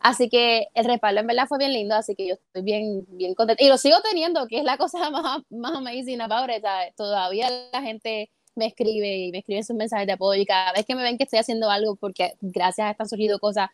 Así 0.00 0.28
que 0.28 0.68
el 0.74 0.84
respaldo 0.84 1.20
en 1.20 1.28
verdad 1.28 1.46
fue 1.46 1.58
bien 1.58 1.72
lindo, 1.72 1.94
así 1.94 2.14
que 2.16 2.26
yo 2.26 2.34
estoy 2.34 2.62
bien, 2.62 3.06
bien 3.10 3.34
contenta. 3.34 3.62
Y 3.62 3.68
lo 3.68 3.78
sigo 3.78 3.96
teniendo, 4.02 4.48
que 4.48 4.58
es 4.58 4.64
la 4.64 4.76
cosa 4.76 5.10
más, 5.10 5.42
más 5.50 5.74
amazing 5.74 6.20
about. 6.20 6.50
Todavía 6.96 7.48
la 7.72 7.82
gente 7.82 8.30
me 8.54 8.66
escribe 8.66 9.16
y 9.16 9.30
me 9.32 9.38
escribe 9.38 9.62
sus 9.62 9.76
mensajes 9.76 10.06
de 10.06 10.12
apoyo 10.12 10.40
y 10.40 10.46
cada 10.46 10.72
vez 10.72 10.84
que 10.84 10.94
me 10.94 11.02
ven 11.02 11.16
que 11.16 11.24
estoy 11.24 11.38
haciendo 11.38 11.70
algo, 11.70 11.96
porque 11.96 12.34
gracias 12.40 12.86
a 12.86 12.90
esto 12.90 13.04
han 13.04 13.08
surgido 13.08 13.38
cosas 13.38 13.70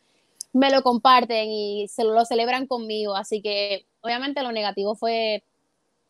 me 0.53 0.71
lo 0.71 0.83
comparten 0.83 1.49
y 1.51 1.89
se 1.89 2.05
lo 2.05 2.25
celebran 2.25 2.67
conmigo. 2.67 3.15
Así 3.17 3.43
que 3.43 3.87
obviamente 4.01 4.43
lo 4.43 4.53
negativo 4.53 4.95
fue 4.95 5.45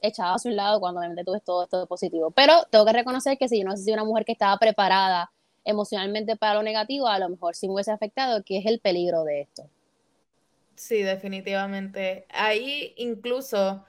echado 0.00 0.34
a 0.34 0.38
su 0.38 0.50
lado 0.50 0.80
cuando 0.80 1.00
obviamente 1.00 1.24
tuve 1.24 1.40
todo 1.40 1.64
esto 1.64 1.86
positivo. 1.86 2.30
Pero 2.30 2.54
tengo 2.70 2.84
que 2.86 2.92
reconocer 2.92 3.38
que 3.38 3.48
si 3.48 3.58
yo 3.60 3.64
no 3.64 3.76
soy 3.76 3.92
una 3.92 4.04
mujer 4.04 4.24
que 4.24 4.32
estaba 4.32 4.56
preparada 4.58 5.30
emocionalmente 5.64 6.36
para 6.36 6.54
lo 6.54 6.62
negativo, 6.62 7.08
a 7.08 7.18
lo 7.18 7.28
mejor 7.28 7.54
sí 7.54 7.68
me 7.68 7.74
hubiese 7.74 7.92
afectado, 7.92 8.42
que 8.44 8.58
es 8.58 8.66
el 8.66 8.80
peligro 8.80 9.24
de 9.24 9.42
esto. 9.42 9.64
Sí, 10.76 11.02
definitivamente. 11.02 12.26
Ahí 12.30 12.94
incluso, 12.96 13.84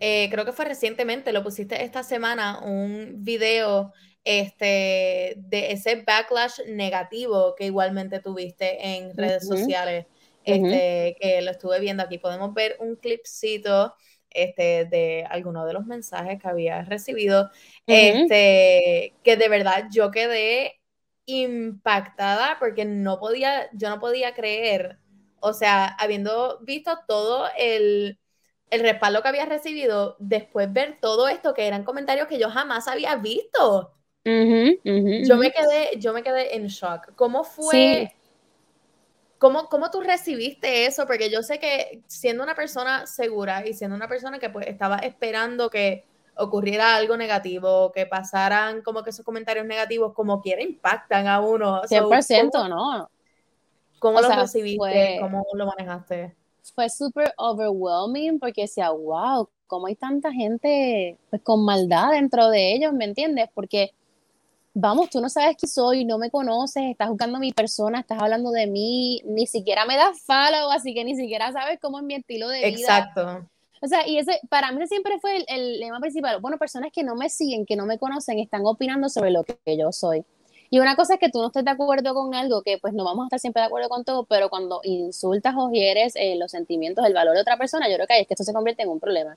eh, 0.00 0.28
creo 0.30 0.44
que 0.44 0.52
fue 0.52 0.64
recientemente, 0.64 1.32
lo 1.32 1.42
pusiste 1.44 1.84
esta 1.84 2.02
semana, 2.02 2.60
un 2.60 3.24
video 3.24 3.92
este, 4.24 5.34
de 5.36 5.72
ese 5.72 6.02
backlash 6.06 6.60
negativo 6.66 7.54
que 7.54 7.66
igualmente 7.66 8.20
tuviste 8.20 8.96
en 8.96 9.16
redes 9.16 9.46
sociales, 9.46 10.06
este, 10.44 11.16
que 11.20 11.40
lo 11.42 11.50
estuve 11.50 11.80
viendo. 11.80 12.02
Aquí. 12.02 12.18
Podemos 12.18 12.52
ver 12.54 12.76
un 12.80 12.96
clipcito 12.96 13.94
este, 14.30 14.84
de 14.84 15.26
alguno 15.28 15.66
de 15.66 15.72
los 15.72 15.86
mensajes 15.86 16.40
que 16.40 16.48
había 16.48 16.82
recibido, 16.82 17.50
este, 17.86 19.14
que 19.24 19.36
de 19.36 19.48
verdad 19.48 19.86
yo 19.90 20.10
quedé 20.10 20.80
impactada 21.26 22.56
porque 22.58 22.84
no 22.84 23.18
podía, 23.18 23.68
yo 23.72 23.88
no 23.88 24.00
podía 24.00 24.34
creer, 24.34 24.98
o 25.40 25.52
sea, 25.52 25.86
habiendo 25.86 26.58
visto 26.62 26.98
todo 27.08 27.46
el, 27.56 28.18
el 28.70 28.80
respaldo 28.80 29.22
que 29.22 29.28
había 29.28 29.46
recibido, 29.46 30.16
después 30.18 30.72
ver 30.72 30.98
todo 31.00 31.28
esto 31.28 31.54
que 31.54 31.66
eran 31.66 31.84
comentarios 31.84 32.28
que 32.28 32.38
yo 32.38 32.50
jamás 32.50 32.88
había 32.88 33.16
visto 33.16 33.92
yo 34.24 35.36
me 35.36 35.50
quedé, 35.50 35.98
yo 35.98 36.12
me 36.12 36.22
quedé 36.22 36.56
en 36.56 36.66
shock. 36.66 37.14
¿Cómo 37.14 37.44
fue? 37.44 38.12
¿Cómo, 39.38 39.68
¿Cómo, 39.68 39.90
tú 39.90 40.02
recibiste 40.02 40.84
eso? 40.84 41.06
Porque 41.06 41.30
yo 41.30 41.42
sé 41.42 41.58
que 41.58 42.02
siendo 42.06 42.42
una 42.42 42.54
persona 42.54 43.06
segura 43.06 43.66
y 43.66 43.72
siendo 43.72 43.96
una 43.96 44.06
persona 44.06 44.38
que 44.38 44.50
pues 44.50 44.66
estaba 44.66 44.98
esperando 44.98 45.70
que 45.70 46.04
ocurriera 46.36 46.96
algo 46.96 47.16
negativo, 47.16 47.90
que 47.92 48.04
pasaran 48.06 48.82
como 48.82 49.02
que 49.02 49.10
esos 49.10 49.24
comentarios 49.24 49.64
negativos 49.64 50.12
como 50.12 50.42
quiera 50.42 50.62
impactan 50.62 51.26
a 51.26 51.40
uno. 51.40 51.82
100%, 51.84 52.68
¿no? 52.68 53.10
¿Cómo 53.98 54.20
lo 54.20 54.28
recibiste? 54.28 55.18
¿Cómo 55.20 55.46
lo 55.54 55.66
manejaste? 55.66 56.34
Fue 56.74 56.88
súper 56.88 57.32
overwhelming 57.36 58.38
porque 58.38 58.62
decía, 58.62 58.90
wow, 58.90 59.48
cómo 59.66 59.86
hay 59.86 59.96
tanta 59.96 60.32
gente 60.32 61.18
pues, 61.30 61.42
con 61.42 61.64
maldad 61.64 62.10
dentro 62.10 62.50
de 62.50 62.74
ellos, 62.74 62.92
¿me 62.92 63.04
entiendes? 63.04 63.48
Porque 63.54 63.92
vamos, 64.74 65.10
tú 65.10 65.20
no 65.20 65.28
sabes 65.28 65.56
quién 65.56 65.70
soy, 65.70 66.04
no 66.04 66.18
me 66.18 66.30
conoces, 66.30 66.82
estás 66.84 67.08
jugando 67.08 67.36
a 67.36 67.40
mi 67.40 67.52
persona, 67.52 68.00
estás 68.00 68.20
hablando 68.20 68.50
de 68.50 68.66
mí, 68.66 69.22
ni 69.24 69.46
siquiera 69.46 69.84
me 69.84 69.96
das 69.96 70.20
follow, 70.22 70.70
así 70.70 70.94
que 70.94 71.04
ni 71.04 71.16
siquiera 71.16 71.52
sabes 71.52 71.78
cómo 71.80 71.98
es 71.98 72.04
mi 72.04 72.14
estilo 72.14 72.48
de 72.48 72.58
vida. 72.70 72.98
Exacto. 72.98 73.48
O 73.82 73.86
sea, 73.86 74.06
y 74.06 74.18
ese, 74.18 74.40
para 74.50 74.72
mí 74.72 74.86
siempre 74.86 75.18
fue 75.20 75.36
el, 75.36 75.44
el, 75.48 75.80
lema 75.80 76.00
principal. 76.00 76.38
Bueno, 76.40 76.58
personas 76.58 76.90
que 76.92 77.02
no 77.02 77.14
me 77.14 77.30
siguen, 77.30 77.64
que 77.64 77.76
no 77.76 77.86
me 77.86 77.98
conocen, 77.98 78.38
están 78.38 78.62
opinando 78.64 79.08
sobre 79.08 79.30
lo 79.30 79.42
que 79.42 79.58
yo 79.78 79.90
soy. 79.90 80.24
Y 80.72 80.78
una 80.78 80.94
cosa 80.94 81.14
es 81.14 81.20
que 81.20 81.30
tú 81.30 81.40
no 81.40 81.48
estés 81.48 81.64
de 81.64 81.70
acuerdo 81.72 82.14
con 82.14 82.34
algo, 82.34 82.62
que 82.62 82.78
pues 82.78 82.94
no 82.94 83.04
vamos 83.04 83.24
a 83.24 83.26
estar 83.26 83.40
siempre 83.40 83.60
de 83.60 83.66
acuerdo 83.66 83.88
con 83.88 84.04
todo, 84.04 84.24
pero 84.24 84.50
cuando 84.50 84.80
insultas 84.84 85.54
o 85.58 85.68
hieres 85.70 86.14
eh, 86.14 86.36
los 86.36 86.52
sentimientos, 86.52 87.04
el 87.04 87.12
valor 87.12 87.34
de 87.34 87.40
otra 87.40 87.56
persona, 87.56 87.88
yo 87.88 87.96
creo 87.96 88.06
que 88.06 88.12
ahí 88.12 88.20
es 88.20 88.28
que 88.28 88.34
esto 88.34 88.44
se 88.44 88.52
convierte 88.52 88.84
en 88.84 88.90
un 88.90 89.00
problema. 89.00 89.36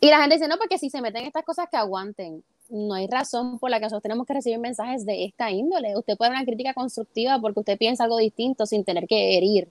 Y 0.00 0.10
la 0.10 0.18
gente 0.18 0.34
dice, 0.34 0.48
no, 0.48 0.58
porque 0.58 0.76
si 0.76 0.90
se 0.90 1.00
meten 1.00 1.24
estas 1.24 1.44
cosas 1.44 1.68
que 1.70 1.78
aguanten 1.78 2.44
no 2.68 2.94
hay 2.94 3.06
razón 3.06 3.58
por 3.58 3.70
la 3.70 3.78
que 3.78 3.84
nosotros 3.84 4.02
tenemos 4.02 4.26
que 4.26 4.34
recibir 4.34 4.58
mensajes 4.58 5.06
de 5.06 5.24
esta 5.24 5.50
índole. 5.50 5.96
Usted 5.96 6.16
puede 6.16 6.30
dar 6.30 6.38
una 6.38 6.46
crítica 6.46 6.74
constructiva 6.74 7.38
porque 7.40 7.60
usted 7.60 7.78
piensa 7.78 8.04
algo 8.04 8.18
distinto 8.18 8.66
sin 8.66 8.84
tener 8.84 9.06
que 9.06 9.36
herir. 9.36 9.68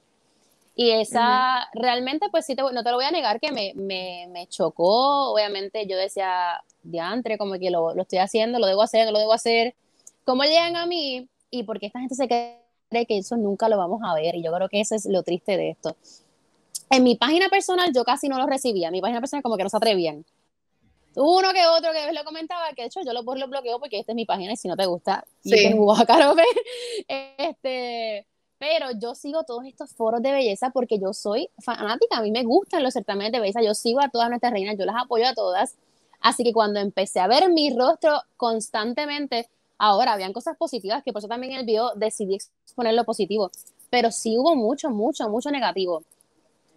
Y 0.77 0.91
esa, 0.91 1.69
realmente, 1.73 2.27
pues 2.29 2.45
sí, 2.45 2.53
no 2.55 2.83
te 2.83 2.89
lo 2.89 2.97
voy 2.97 3.05
a 3.05 3.11
negar 3.11 3.39
que 3.39 3.51
me, 3.51 3.73
me, 3.75 4.27
me, 4.29 4.47
chocó. 4.47 5.31
Obviamente 5.31 5.87
yo 5.87 5.95
decía, 5.95 6.61
diantre, 6.83 7.37
como 7.37 7.53
que 7.53 7.69
lo, 7.69 7.93
lo, 7.95 8.01
estoy 8.01 8.19
haciendo, 8.19 8.59
lo 8.59 8.67
debo 8.67 8.81
hacer, 8.81 9.05
no 9.05 9.13
lo 9.13 9.19
debo 9.19 9.31
hacer. 9.31 9.73
¿Cómo 10.25 10.43
llegan 10.43 10.75
a 10.75 10.85
mí? 10.85 11.29
Y 11.49 11.63
porque 11.63 11.85
esta 11.85 11.99
gente 11.99 12.15
se 12.15 12.27
cree 12.27 13.05
que 13.05 13.17
eso 13.17 13.37
nunca 13.37 13.69
lo 13.69 13.77
vamos 13.77 14.01
a 14.03 14.13
ver. 14.15 14.35
Y 14.35 14.43
yo 14.43 14.51
creo 14.53 14.67
que 14.67 14.81
eso 14.81 14.95
es 14.95 15.05
lo 15.05 15.23
triste 15.23 15.55
de 15.55 15.69
esto. 15.69 15.95
En 16.89 17.03
mi 17.03 17.15
página 17.15 17.47
personal 17.47 17.93
yo 17.93 18.03
casi 18.03 18.27
no 18.27 18.37
lo 18.37 18.45
recibía. 18.45 18.87
En 18.87 18.93
mi 18.93 19.01
página 19.01 19.21
personal 19.21 19.43
como 19.43 19.55
que 19.55 19.63
no 19.63 19.69
se 19.69 19.77
atrevían 19.77 20.25
uno 21.15 21.53
que 21.53 21.65
otro 21.65 21.91
que 21.91 22.11
lo 22.13 22.23
comentaba, 22.23 22.69
que 22.75 22.83
de 22.83 22.87
hecho 22.87 23.01
yo 23.05 23.13
lo, 23.13 23.21
lo 23.23 23.47
bloqueo 23.47 23.79
porque 23.79 23.99
esta 23.99 24.11
es 24.11 24.15
mi 24.15 24.25
página 24.25 24.53
y 24.53 24.57
si 24.57 24.67
no 24.67 24.75
te 24.75 24.85
gusta, 24.85 25.25
sí. 25.43 25.51
este, 27.07 28.27
pero 28.57 28.87
yo 28.99 29.15
sigo 29.15 29.43
todos 29.43 29.65
estos 29.65 29.93
foros 29.93 30.21
de 30.21 30.31
belleza 30.31 30.71
porque 30.71 30.99
yo 30.99 31.13
soy 31.13 31.49
fanática, 31.59 32.17
a 32.17 32.21
mí 32.21 32.31
me 32.31 32.43
gustan 32.43 32.83
los 32.83 32.93
certámenes 32.93 33.31
de 33.31 33.39
belleza, 33.39 33.61
yo 33.61 33.73
sigo 33.73 34.01
a 34.01 34.09
todas 34.09 34.29
nuestras 34.29 34.51
reinas, 34.51 34.77
yo 34.77 34.85
las 34.85 34.95
apoyo 35.01 35.27
a 35.27 35.33
todas, 35.33 35.75
así 36.21 36.43
que 36.43 36.53
cuando 36.53 36.79
empecé 36.79 37.19
a 37.19 37.27
ver 37.27 37.49
mi 37.49 37.75
rostro 37.75 38.21
constantemente, 38.37 39.49
ahora 39.77 40.13
habían 40.13 40.33
cosas 40.33 40.57
positivas, 40.57 41.03
que 41.03 41.13
por 41.13 41.19
eso 41.19 41.27
también 41.27 41.53
en 41.53 41.59
el 41.59 41.65
video 41.65 41.91
decidí 41.95 42.35
exponer 42.35 42.93
lo 42.93 43.03
positivo, 43.03 43.51
pero 43.89 44.11
sí 44.11 44.37
hubo 44.37 44.55
mucho, 44.55 44.89
mucho, 44.89 45.29
mucho 45.29 45.51
negativo. 45.51 46.03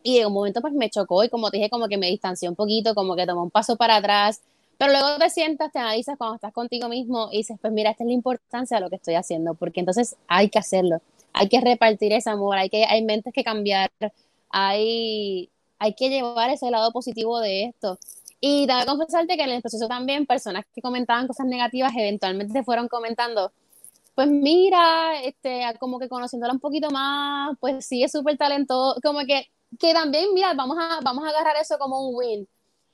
Y 0.02 0.18
en 0.18 0.26
un 0.28 0.32
momento 0.32 0.60
pues 0.60 0.72
me 0.72 0.90
chocó 0.90 1.24
y 1.24 1.28
como 1.28 1.50
te 1.50 1.58
dije, 1.58 1.70
como 1.70 1.88
que 1.88 1.98
me 1.98 2.08
distancié 2.08 2.48
un 2.48 2.54
poquito, 2.54 2.94
como 2.94 3.16
que 3.16 3.26
tomé 3.26 3.42
un 3.42 3.50
paso 3.50 3.76
para 3.76 3.96
atrás. 3.96 4.40
Pero 4.78 4.92
luego 4.92 5.18
te 5.18 5.28
sientas, 5.30 5.72
te 5.72 5.80
analizas 5.80 6.16
cuando 6.16 6.36
estás 6.36 6.52
contigo 6.52 6.88
mismo 6.88 7.28
y 7.32 7.38
dices, 7.38 7.58
pues 7.60 7.72
mira, 7.72 7.90
esta 7.90 8.04
es 8.04 8.08
la 8.08 8.14
importancia 8.14 8.76
de 8.76 8.80
lo 8.82 8.90
que 8.90 8.96
estoy 8.96 9.14
haciendo, 9.16 9.54
porque 9.54 9.80
entonces 9.80 10.16
hay 10.28 10.50
que 10.50 10.58
hacerlo, 10.60 11.02
hay 11.32 11.48
que 11.48 11.60
repartir 11.60 12.12
ese 12.12 12.30
amor, 12.30 12.56
hay, 12.56 12.70
que, 12.70 12.84
hay 12.84 13.02
mentes 13.02 13.34
que 13.34 13.42
cambiar, 13.42 13.90
hay, 14.50 15.50
hay 15.78 15.94
que 15.94 16.08
llevar 16.10 16.50
ese 16.50 16.70
lado 16.70 16.92
positivo 16.92 17.40
de 17.40 17.64
esto. 17.64 17.98
Y 18.40 18.66
tengo 18.68 18.80
que 18.80 18.86
confesarte 18.86 19.36
que 19.36 19.42
en 19.42 19.50
el 19.50 19.62
proceso 19.62 19.88
también 19.88 20.26
personas 20.26 20.64
que 20.72 20.80
comentaban 20.80 21.26
cosas 21.26 21.46
negativas 21.46 21.92
eventualmente 21.96 22.62
fueron 22.62 22.86
comentando, 22.88 23.52
pues 24.14 24.28
mira, 24.28 25.20
este, 25.22 25.62
como 25.78 25.98
que 25.98 26.08
conociéndola 26.08 26.52
un 26.52 26.60
poquito 26.60 26.90
más, 26.90 27.56
pues 27.60 27.86
sí 27.86 28.02
es 28.02 28.12
súper 28.12 28.36
talentoso, 28.36 29.00
como 29.02 29.20
que, 29.20 29.48
que 29.78 29.92
también, 29.92 30.32
mira, 30.34 30.54
vamos 30.54 30.78
a, 30.80 31.00
vamos 31.02 31.24
a 31.24 31.30
agarrar 31.30 31.56
eso 31.60 31.78
como 31.78 32.08
un 32.08 32.16
win, 32.16 32.48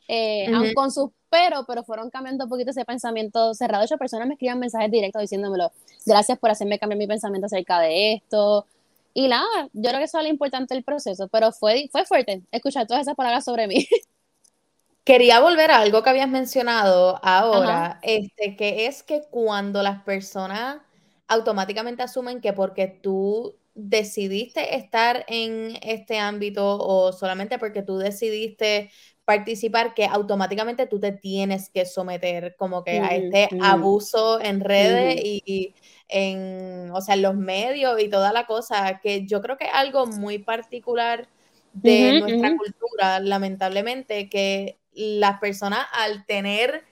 eh, 0.08 0.72
con 0.74 0.90
sus 0.90 1.10
pero, 1.30 1.64
pero 1.66 1.82
fueron 1.82 2.10
cambiando 2.10 2.44
un 2.44 2.50
poquito 2.50 2.70
ese 2.70 2.84
pensamiento 2.84 3.54
cerrado. 3.54 3.84
Hecho, 3.84 3.98
personas 3.98 4.28
me 4.28 4.34
escriban 4.34 4.60
mensajes 4.60 4.90
directos 4.90 5.20
diciéndomelo, 5.20 5.72
gracias 6.06 6.38
por 6.38 6.50
hacerme 6.50 6.78
cambiar 6.78 6.98
mi 6.98 7.08
pensamiento 7.08 7.46
acerca 7.46 7.80
de 7.80 8.14
esto, 8.14 8.66
y 9.14 9.28
nada, 9.28 9.68
yo 9.72 9.90
creo 9.90 9.98
que 9.98 10.04
eso 10.04 10.18
es 10.18 10.24
lo 10.24 10.30
importante 10.30 10.74
del 10.74 10.82
proceso, 10.82 11.28
pero 11.28 11.52
fue, 11.52 11.88
fue 11.92 12.04
fuerte 12.04 12.42
escuchar 12.50 12.86
todas 12.88 13.02
esas 13.02 13.14
palabras 13.14 13.44
sobre 13.44 13.68
mí. 13.68 13.86
Quería 15.04 15.38
volver 15.38 15.70
a 15.70 15.78
algo 15.78 16.02
que 16.02 16.10
habías 16.10 16.28
mencionado 16.28 17.20
ahora, 17.22 18.00
este, 18.02 18.56
que 18.56 18.86
es 18.86 19.02
que 19.02 19.22
cuando 19.30 19.82
las 19.82 20.02
personas 20.02 20.78
automáticamente 21.28 22.02
asumen 22.02 22.40
que 22.40 22.52
porque 22.52 22.88
tú 22.88 23.54
decidiste 23.74 24.76
estar 24.76 25.24
en 25.28 25.78
este 25.82 26.18
ámbito 26.18 26.78
o 26.78 27.12
solamente 27.12 27.58
porque 27.58 27.82
tú 27.82 27.98
decidiste 27.98 28.90
participar, 29.24 29.94
que 29.94 30.04
automáticamente 30.04 30.86
tú 30.86 31.00
te 31.00 31.12
tienes 31.12 31.70
que 31.70 31.86
someter 31.86 32.54
como 32.56 32.84
que 32.84 33.00
a 33.00 33.14
este 33.16 33.48
abuso 33.62 34.40
en 34.40 34.60
redes 34.60 35.20
y, 35.24 35.74
en, 36.08 36.90
o 36.92 37.00
sea, 37.00 37.14
en 37.14 37.22
los 37.22 37.34
medios 37.34 38.00
y 38.00 38.08
toda 38.08 38.32
la 38.32 38.46
cosa, 38.46 39.00
que 39.02 39.26
yo 39.26 39.40
creo 39.40 39.56
que 39.56 39.64
es 39.64 39.70
algo 39.72 40.06
muy 40.06 40.38
particular 40.38 41.28
de 41.72 42.20
nuestra 42.20 42.56
cultura, 42.56 43.18
lamentablemente, 43.20 44.28
que 44.28 44.78
las 44.92 45.40
personas 45.40 45.86
al 45.92 46.24
tener 46.26 46.84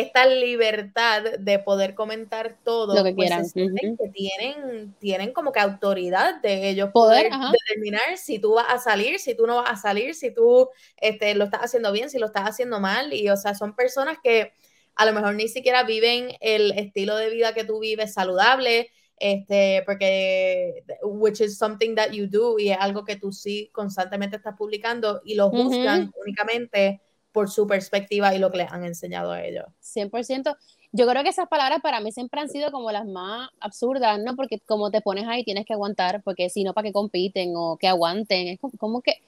esta 0.00 0.26
libertad 0.26 1.22
de 1.38 1.58
poder 1.58 1.94
comentar 1.94 2.56
todo, 2.64 2.94
lo 2.94 3.04
que 3.04 3.12
pues, 3.14 3.52
quieran. 3.52 3.96
que 3.96 4.08
tienen, 4.08 4.94
tienen 4.98 5.32
como 5.32 5.52
que 5.52 5.60
autoridad 5.60 6.40
de 6.40 6.70
ellos 6.70 6.90
poder, 6.92 7.30
determinar 7.52 8.16
si 8.16 8.38
tú 8.38 8.54
vas 8.54 8.66
a 8.68 8.78
salir, 8.78 9.18
si 9.18 9.34
tú 9.34 9.46
no 9.46 9.56
vas 9.56 9.70
a 9.70 9.76
salir, 9.76 10.14
si 10.14 10.32
tú 10.32 10.68
este, 10.96 11.34
lo 11.34 11.44
estás 11.44 11.60
haciendo 11.62 11.92
bien, 11.92 12.10
si 12.10 12.18
lo 12.18 12.26
estás 12.26 12.44
haciendo 12.44 12.80
mal. 12.80 13.12
Y 13.12 13.28
o 13.28 13.36
sea, 13.36 13.54
son 13.54 13.74
personas 13.74 14.18
que 14.22 14.52
a 14.94 15.04
lo 15.04 15.12
mejor 15.12 15.34
ni 15.34 15.48
siquiera 15.48 15.82
viven 15.82 16.36
el 16.40 16.72
estilo 16.72 17.16
de 17.16 17.30
vida 17.30 17.54
que 17.54 17.64
tú 17.64 17.80
vives 17.80 18.14
saludable, 18.14 18.90
este, 19.18 19.82
porque, 19.86 20.84
which 21.02 21.40
is 21.40 21.56
something 21.58 21.94
that 21.94 22.10
you 22.10 22.26
do, 22.26 22.58
y 22.58 22.70
es 22.70 22.78
algo 22.78 23.04
que 23.04 23.16
tú 23.16 23.32
sí 23.32 23.70
constantemente 23.72 24.36
estás 24.36 24.54
publicando 24.56 25.20
y 25.24 25.34
lo 25.34 25.50
juzgan 25.50 26.12
únicamente 26.22 27.00
por 27.36 27.50
su 27.50 27.66
perspectiva 27.66 28.34
y 28.34 28.38
lo 28.38 28.50
que 28.50 28.56
les 28.56 28.72
han 28.72 28.82
enseñado 28.82 29.30
a 29.30 29.44
ellos. 29.44 29.66
100%. 29.82 30.56
Yo 30.90 31.06
creo 31.06 31.22
que 31.22 31.28
esas 31.28 31.46
palabras 31.48 31.82
para 31.82 32.00
mí 32.00 32.10
siempre 32.10 32.40
han 32.40 32.48
sido 32.48 32.72
como 32.72 32.90
las 32.90 33.04
más 33.04 33.50
absurdas, 33.60 34.18
¿no? 34.24 34.34
Porque 34.36 34.58
como 34.60 34.90
te 34.90 35.02
pones 35.02 35.28
ahí 35.28 35.44
tienes 35.44 35.66
que 35.66 35.74
aguantar, 35.74 36.22
porque 36.22 36.48
si 36.48 36.64
no, 36.64 36.72
¿para 36.72 36.86
qué 36.86 36.92
compiten 36.94 37.52
o 37.54 37.76
que 37.76 37.88
aguanten? 37.88 38.48
Es 38.48 38.58
como, 38.78 39.02
que, 39.02 39.20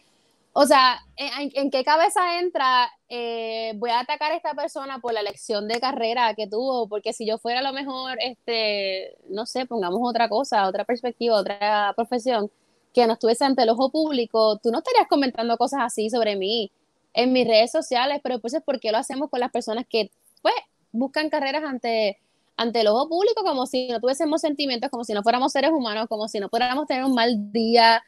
o 0.54 0.64
sea, 0.64 1.00
¿en, 1.16 1.70
qué 1.70 1.84
cabeza 1.84 2.40
entra? 2.40 2.90
Eh, 3.10 3.74
voy 3.76 3.90
a 3.90 4.00
atacar 4.00 4.32
a 4.32 4.36
esta 4.36 4.54
persona 4.54 5.00
por 5.00 5.12
la 5.12 5.20
elección 5.20 5.68
de 5.68 5.78
carrera 5.78 6.32
que 6.32 6.46
tuvo, 6.46 6.88
porque 6.88 7.12
si 7.12 7.26
yo 7.26 7.36
fuera 7.36 7.60
a 7.60 7.62
lo 7.62 7.74
mejor, 7.74 8.16
este, 8.22 9.18
no 9.28 9.44
sé, 9.44 9.66
pongamos 9.66 10.00
otra 10.02 10.30
cosa, 10.30 10.66
otra 10.66 10.86
perspectiva, 10.86 11.36
otra 11.36 11.92
profesión, 11.94 12.50
que 12.94 13.06
no 13.06 13.12
estuviese 13.12 13.44
ante 13.44 13.64
el 13.64 13.68
ojo 13.68 13.90
público, 13.90 14.56
tú 14.62 14.70
no 14.70 14.78
estarías 14.78 15.08
comentando 15.08 15.58
cosas 15.58 15.80
así 15.82 16.08
sobre 16.08 16.36
mí 16.36 16.72
en 17.18 17.32
mis 17.32 17.48
redes 17.48 17.72
sociales, 17.72 18.20
pero 18.22 18.38
pues 18.38 18.54
es 18.54 18.62
porque 18.62 18.92
lo 18.92 18.98
hacemos 18.98 19.28
con 19.28 19.40
las 19.40 19.50
personas 19.50 19.84
que 19.90 20.12
pues 20.40 20.54
buscan 20.92 21.30
carreras 21.30 21.64
ante, 21.64 22.16
ante 22.56 22.80
el 22.80 22.86
ojo 22.86 23.08
público 23.08 23.42
como 23.42 23.66
si 23.66 23.88
no 23.88 23.98
tuviésemos 23.98 24.40
sentimientos, 24.40 24.88
como 24.88 25.02
si 25.02 25.14
no 25.14 25.24
fuéramos 25.24 25.50
seres 25.50 25.72
humanos, 25.72 26.06
como 26.08 26.28
si 26.28 26.38
no 26.38 26.48
pudiéramos 26.48 26.86
tener 26.86 27.04
un 27.04 27.14
mal 27.14 27.52
día. 27.52 28.04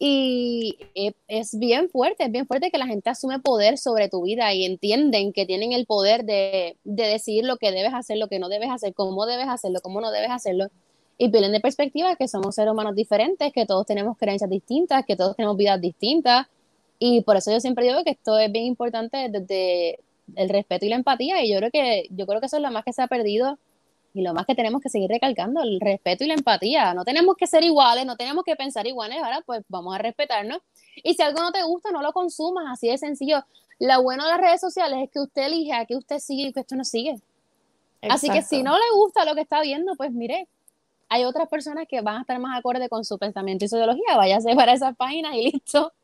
Y 0.00 0.78
es 1.28 1.56
bien 1.56 1.90
fuerte, 1.90 2.24
es 2.24 2.32
bien 2.32 2.44
fuerte 2.44 2.72
que 2.72 2.78
la 2.78 2.88
gente 2.88 3.08
asume 3.08 3.38
poder 3.38 3.78
sobre 3.78 4.08
tu 4.08 4.22
vida 4.22 4.52
y 4.52 4.64
entienden 4.64 5.32
que 5.32 5.46
tienen 5.46 5.72
el 5.72 5.86
poder 5.86 6.24
de, 6.24 6.76
de 6.82 7.04
decidir 7.04 7.44
lo 7.44 7.56
que 7.56 7.70
debes 7.70 7.94
hacer, 7.94 8.16
lo 8.16 8.26
que 8.26 8.40
no 8.40 8.48
debes 8.48 8.70
hacer, 8.70 8.94
cómo 8.94 9.26
debes 9.26 9.46
hacerlo, 9.48 9.78
cómo 9.80 10.00
no 10.00 10.10
debes 10.10 10.30
hacerlo. 10.30 10.66
Y 11.18 11.28
pierden 11.28 11.52
de 11.52 11.60
perspectiva 11.60 12.16
que 12.16 12.26
somos 12.26 12.56
seres 12.56 12.72
humanos 12.72 12.96
diferentes, 12.96 13.52
que 13.52 13.64
todos 13.64 13.86
tenemos 13.86 14.18
creencias 14.18 14.50
distintas, 14.50 15.06
que 15.06 15.14
todos 15.14 15.36
tenemos 15.36 15.56
vidas 15.56 15.80
distintas 15.80 16.48
y 17.02 17.22
por 17.22 17.36
eso 17.38 17.50
yo 17.50 17.60
siempre 17.60 17.86
digo 17.86 18.04
que 18.04 18.10
esto 18.10 18.38
es 18.38 18.52
bien 18.52 18.66
importante 18.66 19.30
desde 19.30 19.98
el 20.36 20.50
respeto 20.50 20.84
y 20.84 20.90
la 20.90 20.96
empatía. 20.96 21.42
Y 21.42 21.50
yo 21.50 21.56
creo 21.56 21.70
que, 21.70 22.06
yo 22.10 22.26
creo 22.26 22.40
que 22.40 22.46
eso 22.46 22.58
es 22.58 22.62
lo 22.62 22.70
más 22.70 22.84
que 22.84 22.92
se 22.92 23.00
ha 23.00 23.06
perdido 23.06 23.58
y 24.12 24.20
lo 24.20 24.34
más 24.34 24.44
que 24.44 24.54
tenemos 24.54 24.82
que 24.82 24.90
seguir 24.90 25.08
recalcando, 25.08 25.62
el 25.62 25.80
respeto 25.80 26.24
y 26.24 26.26
la 26.26 26.34
empatía. 26.34 26.92
No 26.92 27.06
tenemos 27.06 27.36
que 27.36 27.46
ser 27.46 27.64
iguales, 27.64 28.04
no 28.04 28.16
tenemos 28.16 28.44
que 28.44 28.54
pensar 28.54 28.86
iguales, 28.86 29.16
ahora 29.22 29.40
pues 29.46 29.62
vamos 29.68 29.94
a 29.94 29.98
respetarnos. 29.98 30.58
Y 31.02 31.14
si 31.14 31.22
algo 31.22 31.40
no 31.40 31.52
te 31.52 31.62
gusta, 31.62 31.90
no 31.90 32.02
lo 32.02 32.12
consumas, 32.12 32.64
así 32.68 32.88
de 32.88 32.98
sencillo. 32.98 33.44
Lo 33.78 34.02
bueno 34.02 34.24
de 34.24 34.32
las 34.32 34.40
redes 34.40 34.60
sociales 34.60 34.98
es 35.02 35.10
que 35.10 35.20
usted 35.20 35.46
elige 35.46 35.72
a 35.72 35.86
qué 35.86 35.96
usted 35.96 36.18
sigue 36.18 36.48
y 36.48 36.52
que 36.52 36.60
esto 36.60 36.76
no 36.76 36.84
sigue. 36.84 37.18
Así 38.02 38.28
que 38.28 38.42
si 38.42 38.62
no 38.62 38.74
le 38.74 38.90
gusta 38.94 39.24
lo 39.24 39.34
que 39.34 39.40
está 39.40 39.62
viendo, 39.62 39.94
pues 39.96 40.12
mire, 40.12 40.48
hay 41.08 41.24
otras 41.24 41.48
personas 41.48 41.86
que 41.88 42.02
van 42.02 42.18
a 42.18 42.20
estar 42.20 42.38
más 42.38 42.58
acorde 42.58 42.90
con 42.90 43.06
su 43.06 43.18
pensamiento 43.18 43.64
y 43.64 43.68
su 43.68 43.76
ideología, 43.76 44.16
váyase 44.16 44.54
para 44.54 44.74
esas 44.74 44.94
páginas 44.96 45.34
y 45.34 45.50
listo. 45.50 45.94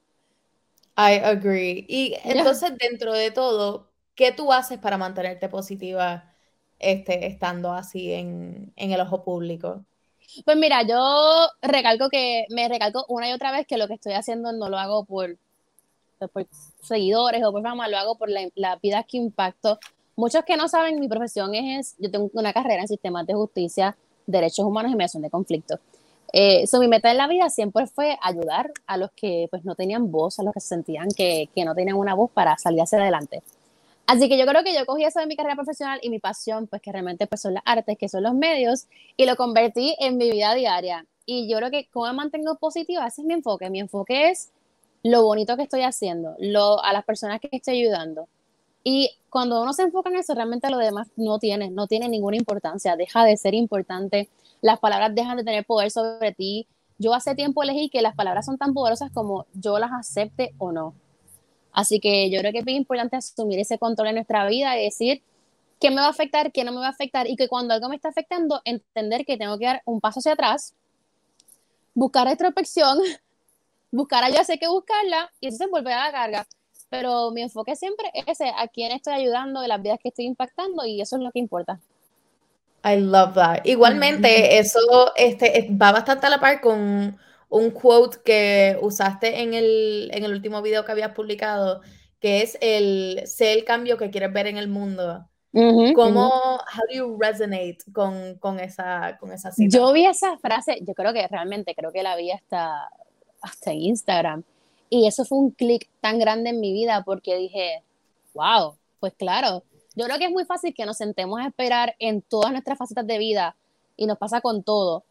I 0.96 1.20
agree. 1.22 1.84
Y 1.88 2.14
entonces, 2.24 2.72
dentro 2.78 3.12
de 3.12 3.30
todo, 3.30 3.90
¿qué 4.14 4.32
tú 4.32 4.52
haces 4.52 4.78
para 4.78 4.96
mantenerte 4.96 5.48
positiva 5.48 6.34
este, 6.78 7.26
estando 7.26 7.72
así 7.72 8.12
en, 8.12 8.72
el 8.76 9.00
ojo 9.00 9.22
público? 9.22 9.84
Pues 10.44 10.56
mira, 10.56 10.82
yo 10.82 11.48
recalco 11.62 12.08
que, 12.08 12.46
me 12.48 12.68
recalco 12.68 13.04
una 13.08 13.28
y 13.28 13.32
otra 13.32 13.52
vez 13.52 13.66
que 13.66 13.76
lo 13.76 13.86
que 13.88 13.94
estoy 13.94 14.14
haciendo 14.14 14.52
no 14.52 14.68
lo 14.68 14.78
hago 14.78 15.04
por, 15.04 15.36
por 16.32 16.46
seguidores 16.82 17.44
o 17.44 17.52
por 17.52 17.62
fama, 17.62 17.88
lo 17.88 17.98
hago 17.98 18.16
por 18.16 18.30
la, 18.30 18.48
la 18.54 18.76
vida 18.76 19.04
que 19.04 19.18
impacto. 19.18 19.78
Muchos 20.16 20.44
que 20.44 20.56
no 20.56 20.66
saben, 20.66 20.98
mi 20.98 21.08
profesión 21.08 21.54
es, 21.54 21.94
yo 21.98 22.10
tengo 22.10 22.30
una 22.32 22.54
carrera 22.54 22.82
en 22.82 22.88
sistemas 22.88 23.26
de 23.26 23.34
justicia, 23.34 23.96
derechos 24.26 24.64
humanos 24.64 24.92
y 24.92 24.96
mediación 24.96 25.22
de 25.22 25.30
conflictos. 25.30 25.78
Eh, 26.32 26.64
mi 26.78 26.88
meta 26.88 27.10
en 27.10 27.16
la 27.16 27.28
vida 27.28 27.48
siempre 27.50 27.86
fue 27.86 28.18
ayudar 28.20 28.72
a 28.86 28.96
los 28.96 29.10
que 29.12 29.46
pues 29.50 29.64
no 29.64 29.74
tenían 29.74 30.10
voz, 30.10 30.38
a 30.38 30.42
los 30.42 30.52
que 30.52 30.60
se 30.60 30.68
sentían 30.68 31.08
que, 31.16 31.48
que 31.54 31.64
no 31.64 31.74
tenían 31.74 31.96
una 31.96 32.14
voz 32.14 32.30
para 32.30 32.58
salir 32.58 32.82
hacia 32.82 32.98
adelante. 32.98 33.42
Así 34.06 34.28
que 34.28 34.38
yo 34.38 34.46
creo 34.46 34.62
que 34.62 34.72
yo 34.72 34.86
cogí 34.86 35.04
eso 35.04 35.18
de 35.18 35.26
mi 35.26 35.34
carrera 35.36 35.56
profesional 35.56 35.98
y 36.00 36.10
mi 36.10 36.20
pasión, 36.20 36.68
pues 36.68 36.80
que 36.80 36.92
realmente 36.92 37.26
pues, 37.26 37.40
son 37.40 37.54
las 37.54 37.62
artes, 37.66 37.98
que 37.98 38.08
son 38.08 38.22
los 38.22 38.34
medios, 38.34 38.86
y 39.16 39.26
lo 39.26 39.36
convertí 39.36 39.96
en 39.98 40.16
mi 40.16 40.30
vida 40.30 40.54
diaria. 40.54 41.06
Y 41.24 41.48
yo 41.50 41.56
creo 41.58 41.70
que 41.72 41.88
como 41.92 42.06
me 42.06 42.12
mantengo 42.12 42.56
positiva, 42.56 43.06
ese 43.06 43.22
es 43.22 43.26
mi 43.26 43.34
enfoque. 43.34 43.68
Mi 43.68 43.80
enfoque 43.80 44.30
es 44.30 44.50
lo 45.02 45.24
bonito 45.24 45.56
que 45.56 45.64
estoy 45.64 45.82
haciendo, 45.82 46.36
lo, 46.38 46.82
a 46.84 46.92
las 46.92 47.04
personas 47.04 47.40
que 47.40 47.48
estoy 47.50 47.80
ayudando. 47.80 48.28
Y 48.88 49.10
cuando 49.30 49.60
uno 49.60 49.72
se 49.72 49.82
enfoca 49.82 50.10
en 50.10 50.16
eso, 50.16 50.32
realmente 50.32 50.70
lo 50.70 50.78
demás 50.78 51.08
no 51.16 51.40
tiene, 51.40 51.70
no 51.70 51.88
tiene 51.88 52.08
ninguna 52.08 52.36
importancia, 52.36 52.94
deja 52.94 53.24
de 53.24 53.36
ser 53.36 53.52
importante 53.52 54.28
las 54.60 54.78
palabras 54.78 55.12
dejan 55.12 55.36
de 55.36 55.44
tener 55.44 55.64
poder 55.64 55.90
sobre 55.90 56.32
ti. 56.32 56.66
Yo 56.98 57.14
hace 57.14 57.34
tiempo 57.34 57.62
elegí 57.62 57.90
que 57.90 58.00
las 58.00 58.14
palabras 58.14 58.46
son 58.46 58.58
tan 58.58 58.74
poderosas 58.74 59.10
como 59.12 59.46
yo 59.54 59.80
las 59.80 59.92
acepte 59.92 60.54
o 60.58 60.72
no. 60.72 60.94
Así 61.72 62.00
que 62.00 62.30
yo 62.30 62.38
creo 62.40 62.52
que 62.52 62.60
es 62.60 62.64
bien 62.64 62.78
importante 62.78 63.16
asumir 63.16 63.58
ese 63.58 63.76
control 63.76 64.08
en 64.08 64.14
nuestra 64.14 64.46
vida 64.46 64.78
y 64.78 64.84
decir 64.84 65.22
qué 65.78 65.90
me 65.90 65.96
va 65.96 66.06
a 66.06 66.10
afectar, 66.10 66.52
qué 66.52 66.64
no 66.64 66.72
me 66.72 66.78
va 66.78 66.86
a 66.86 66.90
afectar 66.90 67.28
y 67.28 67.36
que 67.36 67.48
cuando 67.48 67.74
algo 67.74 67.88
me 67.88 67.96
está 67.96 68.08
afectando, 68.08 68.62
entender 68.64 69.26
que 69.26 69.36
tengo 69.36 69.58
que 69.58 69.66
dar 69.66 69.82
un 69.84 70.00
paso 70.00 70.20
hacia 70.20 70.32
atrás, 70.32 70.74
buscar 71.92 72.26
retrospección, 72.26 72.98
buscar 73.90 74.24
allá 74.24 74.42
sé 74.44 74.58
que 74.58 74.68
buscarla 74.68 75.30
y 75.40 75.50
se 75.50 75.66
vuelve 75.66 75.92
a 75.92 76.06
la 76.06 76.12
carga. 76.12 76.46
Pero 76.88 77.30
mi 77.30 77.42
enfoque 77.42 77.74
siempre 77.76 78.10
es 78.14 78.24
ese, 78.28 78.52
a 78.56 78.68
quién 78.68 78.92
estoy 78.92 79.14
ayudando, 79.14 79.60
de 79.60 79.68
las 79.68 79.82
vidas 79.82 79.98
que 80.02 80.08
estoy 80.10 80.26
impactando 80.26 80.84
y 80.86 81.00
eso 81.00 81.16
es 81.16 81.22
lo 81.22 81.30
que 81.32 81.38
importa. 81.38 81.80
I 82.84 83.00
love 83.00 83.34
that. 83.34 83.64
Igualmente, 83.64 84.58
eso 84.58 84.78
este, 85.16 85.68
va 85.70 85.90
bastante 85.92 86.26
a 86.26 86.30
la 86.30 86.38
par 86.38 86.60
con 86.60 87.18
un 87.48 87.70
quote 87.70 88.18
que 88.24 88.78
usaste 88.80 89.40
en 89.40 89.54
el, 89.54 90.10
en 90.12 90.24
el 90.24 90.32
último 90.32 90.62
video 90.62 90.84
que 90.84 90.92
habías 90.92 91.12
publicado, 91.12 91.80
que 92.20 92.42
es 92.42 92.56
el 92.60 93.22
sé 93.26 93.52
el 93.52 93.64
cambio 93.64 93.96
que 93.96 94.10
quieres 94.10 94.32
ver 94.32 94.46
en 94.46 94.56
el 94.56 94.68
mundo. 94.68 95.26
¿Cómo, 95.94 96.28
how 96.28 96.82
do 96.90 96.94
you 96.94 97.18
resonate 97.18 97.78
con, 97.92 98.34
con 98.34 98.60
esa, 98.60 99.16
con 99.18 99.32
esa 99.32 99.50
cita? 99.50 99.74
Yo 99.74 99.90
vi 99.92 100.04
esa 100.04 100.36
frase, 100.36 100.78
yo 100.82 100.92
creo 100.92 101.14
que 101.14 101.26
realmente, 101.26 101.74
creo 101.74 101.92
que 101.92 102.02
la 102.02 102.14
vi 102.14 102.30
hasta, 102.30 102.90
hasta 103.40 103.72
en 103.72 103.80
Instagram. 103.80 104.44
Y 104.88 105.06
eso 105.06 105.24
fue 105.24 105.38
un 105.38 105.50
clic 105.50 105.88
tan 106.00 106.18
grande 106.18 106.50
en 106.50 106.60
mi 106.60 106.72
vida 106.72 107.02
porque 107.04 107.36
dije, 107.36 107.82
wow, 108.34 108.76
pues 109.00 109.14
claro, 109.14 109.62
yo 109.94 110.04
creo 110.04 110.18
que 110.18 110.26
es 110.26 110.30
muy 110.30 110.44
fácil 110.44 110.74
que 110.74 110.86
nos 110.86 110.98
sentemos 110.98 111.40
a 111.40 111.46
esperar 111.46 111.96
en 111.98 112.22
todas 112.22 112.52
nuestras 112.52 112.78
facetas 112.78 113.06
de 113.06 113.18
vida 113.18 113.56
y 113.96 114.06
nos 114.06 114.18
pasa 114.18 114.40
con 114.40 114.62
todo, 114.62 115.04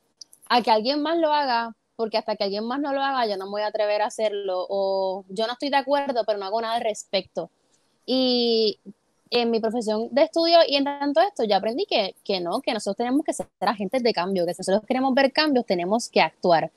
a 0.48 0.62
que 0.62 0.72
alguien 0.72 1.02
más 1.02 1.18
lo 1.18 1.34
haga, 1.34 1.76
porque 1.96 2.18
hasta 2.18 2.36
que 2.36 2.44
alguien 2.44 2.66
más 2.66 2.80
no 2.80 2.94
lo 2.94 3.02
haga, 3.02 3.26
yo 3.26 3.36
no 3.38 3.46
me 3.46 3.52
voy 3.52 3.62
a 3.64 3.68
atrever 3.68 4.02
a 4.02 4.08
hacerlo, 4.08 4.66
o 4.70 5.26
yo 5.30 5.48
no 5.48 5.54
estoy 5.54 5.70
de 5.70 5.78
acuerdo, 5.78 6.24
pero 6.26 6.38
no 6.38 6.46
hago 6.46 6.62
nada 6.62 6.76
al 6.76 6.82
respecto. 6.82 7.50
Y 8.06 8.80
en 9.32 9.50
mi 9.50 9.60
profesión 9.60 10.10
de 10.12 10.24
estudio 10.24 10.60
y 10.68 10.76
en 10.76 10.84
tanto 10.84 11.20
esto, 11.22 11.44
yo 11.44 11.56
aprendí 11.56 11.86
que, 11.86 12.16
que 12.24 12.40
no, 12.40 12.62
que 12.62 12.74
nosotros 12.74 12.98
tenemos 12.98 13.24
que 13.26 13.34
ser 13.34 13.48
agentes 13.62 14.04
de 14.04 14.14
cambio, 14.14 14.46
que 14.46 14.54
si 14.54 14.60
nosotros 14.60 14.86
queremos 14.88 15.14
ver 15.16 15.32
cambios, 15.32 15.66
tenemos 15.66 16.10
que 16.10 16.22
actuar. 16.22 16.72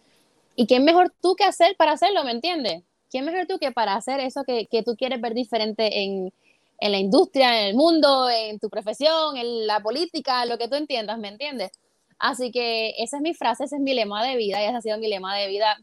¿Y 0.56 0.66
quién 0.66 0.84
mejor 0.84 1.12
tú 1.20 1.37
que 1.37 1.44
hacer 1.44 1.76
para 1.76 1.92
hacerlo, 1.92 2.24
me 2.24 2.32
entiendes? 2.32 2.82
¿Quién 3.11 3.25
mejor 3.25 3.47
tú 3.47 3.59
que 3.59 3.73
para 3.73 3.94
hacer 3.94 4.21
eso 4.21 4.44
que, 4.44 4.66
que 4.66 4.83
tú 4.83 4.97
quieres 4.97 5.21
ver 5.21 5.35
diferente 5.35 6.03
en, 6.03 6.33
en 6.79 6.92
la 6.92 6.99
industria, 6.99 7.61
en 7.61 7.66
el 7.68 7.75
mundo, 7.75 8.29
en 8.31 8.59
tu 8.59 8.71
profesión, 8.71 9.37
en 9.37 9.66
la 9.66 9.81
política, 9.81 10.44
lo 10.47 10.59
que 10.59 10.68
tú 10.68 10.77
entiendas, 10.77 11.18
¿me 11.18 11.29
entiendes? 11.29 11.73
Así 12.18 12.51
que 12.51 12.94
esa 12.99 13.16
es 13.16 13.23
mi 13.23 13.35
frase, 13.35 13.64
ese 13.64 13.77
es 13.77 13.83
mi 13.83 13.94
lema 13.94 14.25
de 14.25 14.37
vida 14.37 14.61
y 14.61 14.66
ese 14.66 14.77
ha 14.77 14.81
sido 14.81 14.99
mi 14.99 15.09
lema 15.09 15.37
de 15.37 15.49
vida 15.49 15.79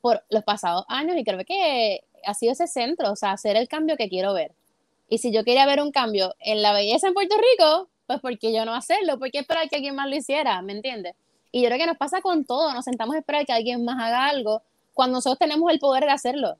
por 0.00 0.22
los 0.30 0.44
pasados 0.44 0.84
años 0.88 1.16
y 1.16 1.24
creo 1.24 1.44
que 1.44 2.04
ha 2.24 2.34
sido 2.34 2.52
ese 2.52 2.66
centro, 2.66 3.12
o 3.12 3.16
sea, 3.16 3.32
hacer 3.32 3.56
el 3.56 3.68
cambio 3.68 3.96
que 3.96 4.08
quiero 4.08 4.32
ver. 4.32 4.52
Y 5.08 5.18
si 5.18 5.32
yo 5.32 5.44
quería 5.44 5.66
ver 5.66 5.80
un 5.80 5.92
cambio 5.92 6.34
en 6.40 6.62
la 6.62 6.72
belleza 6.72 7.08
en 7.08 7.14
Puerto 7.14 7.36
Rico, 7.36 7.88
pues 8.06 8.20
¿por 8.20 8.38
qué 8.38 8.52
yo 8.52 8.64
no 8.64 8.74
hacerlo? 8.74 9.18
¿Por 9.18 9.30
qué 9.30 9.38
esperar 9.38 9.68
que 9.68 9.76
alguien 9.76 9.94
más 9.94 10.08
lo 10.08 10.16
hiciera? 10.16 10.60
¿Me 10.62 10.72
entiendes? 10.72 11.14
Y 11.52 11.62
yo 11.62 11.68
creo 11.68 11.78
que 11.78 11.86
nos 11.86 11.96
pasa 11.96 12.20
con 12.20 12.44
todo, 12.44 12.72
nos 12.72 12.84
sentamos 12.84 13.14
a 13.14 13.18
esperar 13.18 13.46
que 13.46 13.52
alguien 13.52 13.84
más 13.84 14.02
haga 14.02 14.26
algo 14.26 14.62
cuando 14.96 15.18
nosotros 15.18 15.38
tenemos 15.38 15.70
el 15.70 15.78
poder 15.78 16.04
de 16.04 16.10
hacerlo. 16.10 16.58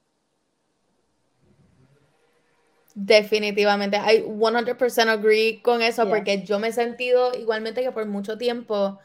Definitivamente, 2.94 3.96
I 3.96 4.22
100% 4.24 5.08
agree 5.08 5.62
con 5.62 5.80
eso 5.80 6.06
porque 6.06 6.44
yo 6.44 6.58
me 6.58 6.68
he 6.68 6.72
sentido 6.72 7.32
igualmente 7.34 7.82
que 7.82 7.92
por 7.92 8.04
mucho 8.04 8.36
tiempo 8.36 8.98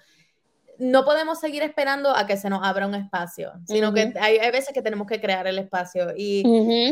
no 0.81 1.05
podemos 1.05 1.39
seguir 1.39 1.61
esperando 1.61 2.09
a 2.09 2.25
que 2.25 2.37
se 2.37 2.49
nos 2.49 2.61
abra 2.63 2.87
un 2.87 2.95
espacio, 2.95 3.51
sino 3.67 3.93
que 3.93 4.15
hay, 4.19 4.39
veces 4.49 4.73
que 4.73 4.81
tenemos 4.81 5.05
que 5.05 5.21
crear 5.21 5.45
el 5.45 5.59
espacio. 5.59 6.07
Y 6.17 6.41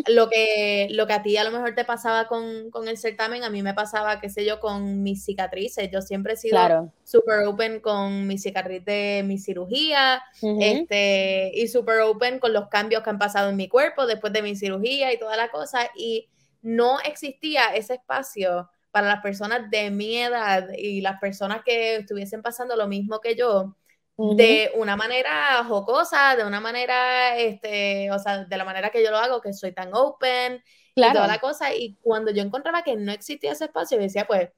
lo, 0.08 0.30
que, 0.30 0.90
lo 0.92 1.08
que 1.08 1.14
a 1.14 1.24
ti 1.24 1.38
a 1.38 1.44
lo 1.44 1.50
mejor 1.50 1.74
te 1.74 1.86
pasaba 1.86 2.28
con, 2.28 2.70
con, 2.70 2.88
el 2.88 3.00
certamen, 3.00 3.44
a 3.44 3.50
mí 3.50 3.64
me 3.64 3.74
pasaba, 3.74 4.20
qué 4.20 4.30
sé 4.30 4.46
yo, 4.46 4.60
con 4.60 5.02
mis 5.02 5.26
cicatrices. 5.26 5.90
Yo 5.92 6.04
siempre 6.04 6.34
he 6.34 6.38
sido 6.38 6.92
super 7.04 7.48
open 7.48 7.80
con 7.80 8.28
mi 8.28 8.38
cicatriz 8.38 8.86
de 8.86 9.24
mi 9.26 9.40
cirugía, 9.40 10.22
este, 10.60 11.52
y 11.56 11.68
super 11.68 12.02
open 12.02 12.38
con 12.38 12.54
los 12.54 12.68
cambios 12.68 13.02
que 13.02 13.10
han 13.10 13.18
pasado 13.18 13.50
en 13.50 13.56
mi 13.56 13.68
cuerpo 13.68 14.06
después 14.06 14.32
de 14.34 14.44
mi 14.44 14.56
cirugía 14.56 15.12
y 15.12 15.18
toda 15.18 15.36
la 15.36 15.50
cosa. 15.50 15.90
Y 15.96 16.30
no 16.62 17.00
existía 17.00 17.74
ese 17.74 17.96
espacio 17.96 18.70
para 18.92 19.08
las 19.08 19.22
personas 19.22 19.70
de 19.70 19.92
mi 19.92 20.18
edad 20.18 20.68
y 20.78 21.02
las 21.02 21.20
personas 21.20 21.62
que 21.64 21.98
estuviesen 21.98 22.42
pasando 22.42 22.76
lo 22.76 22.88
mismo 22.88 23.20
que 23.20 23.36
yo, 23.36 23.76
de 24.20 24.72
una 24.76 24.98
manera 24.98 25.64
jocosa, 25.64 26.36
de 26.36 26.44
una 26.44 26.60
manera, 26.60 27.38
este, 27.38 28.12
o 28.12 28.20
sea, 28.20 28.44
de 28.44 28.58
la 28.58 28.66
manera 28.66 28.90
que 28.90 29.02
yo 29.02 29.12
lo 29.12 29.18
hago, 29.18 29.40
que 29.40 29.54
soy 29.54 29.72
tan 29.72 29.94
open 29.94 30.62
y 30.94 31.02
toda 31.14 31.28
la 31.28 31.40
cosa. 31.40 31.74
Y 31.74 31.96
cuando 32.02 32.32
yo 32.32 32.44
encontraba 32.44 32.84
que 32.84 32.98
no 32.98 33.14
existía 33.14 33.54
ese 33.54 33.66
espacio, 33.66 33.98
yo 33.98 34.04
decía, 34.04 34.28
pues, 34.28 34.50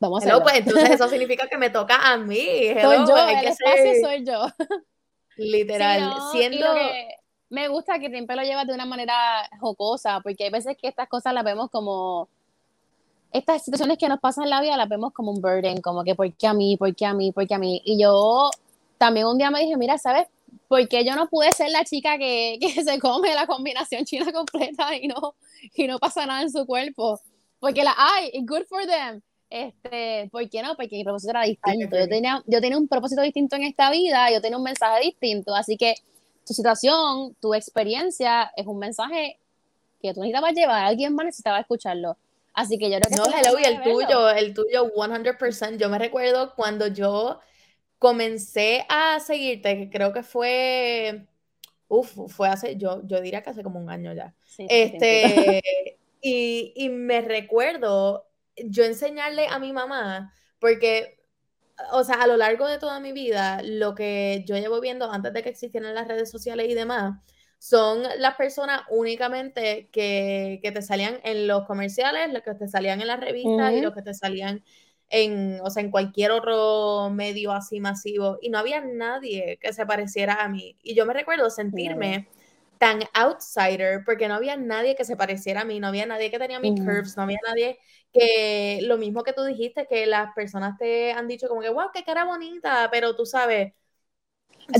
Vamos 0.00 0.24
a 0.24 0.40
pues 0.42 0.54
entonces 0.58 0.90
eso 0.90 1.08
significa 1.08 1.48
que 1.48 1.58
me 1.58 1.70
toca 1.70 1.96
a 2.12 2.16
mí. 2.16 2.46
soy 2.80 2.98
yo, 2.98 3.16
el 3.16 3.46
espacio 3.46 3.92
soy 4.00 4.24
yo. 4.24 4.46
Literal, 5.36 6.14
siendo... 6.32 6.66
me 7.48 7.68
gusta 7.68 7.98
que 7.98 8.08
siempre 8.08 8.36
lo 8.36 8.42
llevas 8.42 8.66
de 8.66 8.74
una 8.74 8.86
manera 8.86 9.48
jocosa, 9.60 10.20
porque 10.20 10.44
hay 10.44 10.50
veces 10.50 10.76
que 10.80 10.88
estas 10.88 11.08
cosas 11.08 11.32
las 11.32 11.44
vemos 11.44 11.70
como 11.70 12.28
estas 13.32 13.64
situaciones 13.64 13.98
que 13.98 14.08
nos 14.08 14.20
pasan 14.20 14.44
en 14.44 14.50
la 14.50 14.60
vida 14.60 14.76
las 14.76 14.88
vemos 14.88 15.12
como 15.12 15.30
un 15.30 15.40
burden, 15.40 15.80
como 15.80 16.02
que 16.02 16.14
¿por 16.14 16.32
qué 16.32 16.46
a 16.46 16.54
mí? 16.54 16.76
¿Por 16.76 16.94
qué 16.94 17.06
a 17.06 17.14
mí? 17.14 17.30
¿Por 17.32 17.46
qué 17.46 17.54
a 17.54 17.58
mí? 17.58 17.80
Y 17.84 18.00
yo 18.00 18.50
también 18.98 19.26
un 19.26 19.38
día 19.38 19.50
me 19.50 19.60
dije, 19.60 19.76
mira, 19.76 19.96
¿sabes? 19.96 20.26
¿Por 20.66 20.86
qué 20.88 21.04
yo 21.04 21.16
no 21.16 21.28
pude 21.28 21.50
ser 21.52 21.70
la 21.70 21.84
chica 21.84 22.18
que, 22.18 22.58
que 22.60 22.84
se 22.84 22.98
come 22.98 23.34
la 23.34 23.46
combinación 23.46 24.04
china 24.04 24.32
completa 24.32 24.94
y 24.96 25.08
no, 25.08 25.34
y 25.74 25.86
no 25.86 25.98
pasa 25.98 26.26
nada 26.26 26.42
en 26.42 26.50
su 26.50 26.66
cuerpo? 26.66 27.20
Porque 27.60 27.82
la 27.82 27.94
hay, 27.96 28.30
good 28.44 28.64
for 28.68 28.84
them. 28.86 29.20
Este, 29.50 30.28
¿Por 30.30 30.48
qué 30.50 30.62
no? 30.62 30.76
Porque 30.76 30.96
mi 30.96 31.04
propósito 31.04 31.30
era 31.30 31.42
distinto. 31.44 31.98
Yo 31.98 32.08
tenía, 32.08 32.42
yo 32.46 32.60
tenía 32.60 32.76
un 32.76 32.86
propósito 32.86 33.22
distinto 33.22 33.56
en 33.56 33.62
esta 33.62 33.90
vida, 33.90 34.30
yo 34.30 34.40
tenía 34.40 34.58
un 34.58 34.62
mensaje 34.62 35.06
distinto. 35.06 35.54
Así 35.54 35.76
que 35.76 35.94
tu 36.46 36.52
situación, 36.52 37.34
tu 37.40 37.54
experiencia 37.54 38.52
es 38.56 38.66
un 38.66 38.78
mensaje 38.78 39.38
que 40.00 40.12
tú 40.12 40.20
necesitabas 40.20 40.54
llevar, 40.54 40.84
alguien 40.84 41.14
más 41.14 41.26
necesitaba 41.26 41.60
escucharlo. 41.60 42.16
Así 42.52 42.78
que 42.78 42.90
yo 42.90 42.98
creo 42.98 43.24
que... 43.24 43.30
No, 43.30 43.36
hello, 43.36 43.58
y 43.58 43.64
el 43.64 43.82
tuyo, 43.82 44.30
el 44.30 44.54
tuyo 44.54 44.92
100%. 44.92 45.76
Yo 45.76 45.88
me 45.88 45.98
recuerdo 45.98 46.54
cuando 46.54 46.88
yo 46.88 47.40
comencé 47.98 48.84
a 48.88 49.20
seguirte, 49.20 49.76
que 49.76 49.90
creo 49.90 50.12
que 50.12 50.22
fue, 50.22 51.26
uf, 51.88 52.16
fue 52.28 52.48
hace, 52.48 52.76
yo, 52.76 53.02
yo 53.06 53.20
diría 53.20 53.42
que 53.42 53.50
hace 53.50 53.62
como 53.62 53.80
un 53.80 53.90
año 53.90 54.12
ya. 54.12 54.34
este, 54.58 55.62
y, 56.20 56.72
y 56.76 56.88
me 56.88 57.20
recuerdo 57.20 58.26
yo 58.56 58.84
enseñarle 58.84 59.46
a 59.46 59.58
mi 59.58 59.72
mamá, 59.72 60.32
porque 60.58 61.18
o 61.92 62.04
sea, 62.04 62.16
a 62.16 62.26
lo 62.26 62.36
largo 62.36 62.66
de 62.66 62.78
toda 62.78 63.00
mi 63.00 63.12
vida, 63.12 63.62
lo 63.62 63.94
que 63.94 64.44
yo 64.46 64.56
llevo 64.56 64.80
viendo 64.80 65.10
antes 65.10 65.32
de 65.32 65.42
que 65.42 65.50
existieran 65.50 65.94
las 65.94 66.08
redes 66.08 66.30
sociales 66.30 66.68
y 66.68 66.74
demás, 66.74 67.20
son 67.58 68.02
las 68.18 68.36
personas 68.36 68.82
únicamente 68.88 69.88
que, 69.90 70.60
te 70.62 70.82
salían 70.82 71.20
en 71.24 71.46
los 71.46 71.66
comerciales, 71.66 72.32
los 72.32 72.42
que 72.42 72.54
te 72.54 72.68
salían 72.68 73.00
en 73.00 73.08
las 73.08 73.20
revistas 73.20 73.72
y 73.72 73.80
los 73.80 73.94
que 73.94 74.02
te 74.02 74.14
salían 74.14 74.62
en, 75.10 75.60
o 75.62 75.70
sea, 75.70 75.82
en 75.82 75.90
cualquier 75.90 76.30
otro 76.30 77.10
medio 77.10 77.52
así 77.52 77.80
masivo. 77.80 78.38
Y 78.40 78.50
no 78.50 78.58
había 78.58 78.80
nadie 78.80 79.58
que 79.60 79.72
se 79.72 79.86
pareciera 79.86 80.42
a 80.42 80.48
mí. 80.48 80.76
Y 80.82 80.94
yo 80.94 81.06
me 81.06 81.14
recuerdo 81.14 81.50
sentirme 81.50 82.28
tan 82.78 83.00
outsider 83.12 84.04
porque 84.04 84.28
no 84.28 84.34
había 84.34 84.56
nadie 84.56 84.94
que 84.94 85.04
se 85.04 85.16
pareciera 85.16 85.62
a 85.62 85.64
mí, 85.64 85.80
no 85.80 85.88
había 85.88 86.06
nadie 86.06 86.30
que 86.30 86.38
tenía 86.38 86.60
mis 86.60 86.80
curves, 86.80 87.16
no 87.16 87.24
había 87.24 87.38
nadie 87.46 87.78
que 88.12 88.80
lo 88.82 88.96
mismo 88.98 89.24
que 89.24 89.32
tú 89.32 89.44
dijiste, 89.44 89.86
que 89.86 90.06
las 90.06 90.32
personas 90.34 90.78
te 90.78 91.12
han 91.12 91.28
dicho 91.28 91.48
como 91.48 91.60
que, 91.60 91.70
wow, 91.70 91.90
qué 91.92 92.04
cara 92.04 92.24
bonita, 92.24 92.88
pero 92.90 93.16
tú 93.16 93.26
sabes, 93.26 93.72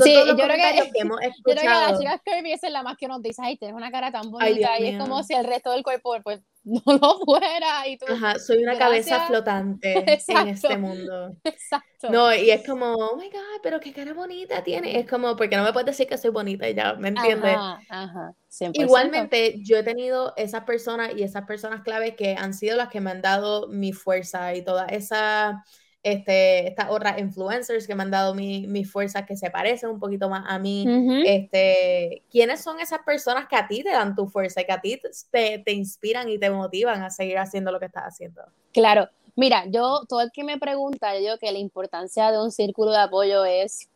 Sí, 0.03 0.13
yo 0.13 0.37
creo, 0.37 0.49
que, 0.49 0.91
que 0.93 1.01
hemos 1.01 1.19
yo 1.23 1.31
creo 1.43 1.57
que 1.57 1.65
las 1.65 1.99
chicas 1.99 2.21
curvy 2.25 2.53
es 2.53 2.63
la 2.71 2.83
más 2.83 2.97
que 2.97 3.09
nos 3.09 3.23
dice, 3.23 3.41
ay, 3.43 3.57
tienes 3.57 3.75
una 3.75 3.91
cara 3.91 4.13
tan 4.13 4.31
bonita, 4.31 4.79
y 4.79 4.89
es 4.89 4.99
como 4.99 5.23
si 5.23 5.35
el 5.35 5.45
resto 5.45 5.73
del 5.73 5.83
cuerpo 5.83 6.15
pues 6.23 6.41
no 6.65 6.83
lo 6.87 7.19
fuera 7.25 7.87
y 7.87 7.97
tú. 7.97 8.05
Ajá, 8.13 8.39
soy 8.39 8.63
una 8.63 8.77
cabeza 8.77 9.27
flotante 9.27 9.95
en 10.29 10.49
este 10.49 10.77
mundo. 10.77 11.35
Exacto. 11.43 12.11
No, 12.11 12.35
y 12.35 12.51
es 12.51 12.67
como, 12.67 12.95
oh 12.95 13.17
my 13.17 13.31
god, 13.31 13.61
pero 13.63 13.81
qué 13.81 13.93
cara 13.93 14.13
bonita 14.13 14.63
tiene. 14.63 14.99
Es 14.99 15.09
como, 15.09 15.35
porque 15.37 15.57
no 15.57 15.65
me 15.65 15.73
puedes 15.73 15.87
decir 15.87 16.07
que 16.07 16.19
soy 16.19 16.31
bonita 16.31 16.69
y 16.69 16.75
ya, 16.75 16.95
¿me 16.95 17.09
entiendes? 17.09 17.57
Ajá, 17.57 17.81
ajá. 17.89 18.35
Igualmente, 18.75 19.57
yo 19.63 19.79
he 19.79 19.83
tenido 19.83 20.35
esas 20.37 20.65
personas 20.65 21.13
y 21.17 21.23
esas 21.23 21.45
personas 21.45 21.83
claves 21.83 22.15
que 22.15 22.37
han 22.37 22.53
sido 22.53 22.77
las 22.77 22.89
que 22.89 23.01
me 23.01 23.11
han 23.11 23.23
dado 23.23 23.69
mi 23.69 23.93
fuerza 23.93 24.55
y 24.55 24.63
toda 24.63 24.87
esa 24.87 25.65
este, 26.03 26.69
estas 26.69 26.91
otras 26.91 27.19
influencers 27.19 27.87
que 27.87 27.95
me 27.95 28.03
han 28.03 28.11
dado 28.11 28.35
mi, 28.35 28.67
mi 28.67 28.85
fuerza 28.85 29.27
que 29.27 29.37
se 29.37 29.51
parecen 29.51 29.91
un 29.91 29.99
poquito 29.99 30.29
más 30.29 30.45
a 30.47 30.59
mí. 30.59 30.87
este, 31.27 32.23
¿Quiénes 32.31 32.61
son 32.61 32.81
esas 32.81 33.01
personas 33.01 33.49
que 33.49 33.57
a 33.57 33.67
ti 33.67 33.83
te 33.83 33.91
dan 33.91 34.15
tu 34.15 34.29
fuerza 34.29 34.61
y 34.61 34.65
que 34.65 34.73
a 34.73 34.81
ti 34.81 35.01
te, 35.31 35.59
te 35.59 35.73
inspiran 35.73 36.29
y 36.29 36.39
te 36.39 36.51
motivan 36.51 37.03
a 37.03 37.11
seguir 37.11 37.39
haciendo 37.39 37.73
lo 37.73 37.81
que 37.81 37.87
estás 37.87 38.05
haciendo? 38.05 38.43
Claro, 38.73 39.09
mira, 39.35 39.65
yo, 39.67 40.03
todo 40.09 40.21
el 40.21 40.31
que 40.33 40.45
me 40.45 40.59
pregunta, 40.59 41.19
yo 41.19 41.39
que 41.39 41.51
la 41.53 41.59
importancia 41.59 42.31
de 42.31 42.41
un 42.41 42.51
círculo 42.51 42.93
de 42.93 42.99
apoyo 42.99 43.45
es 43.45 43.89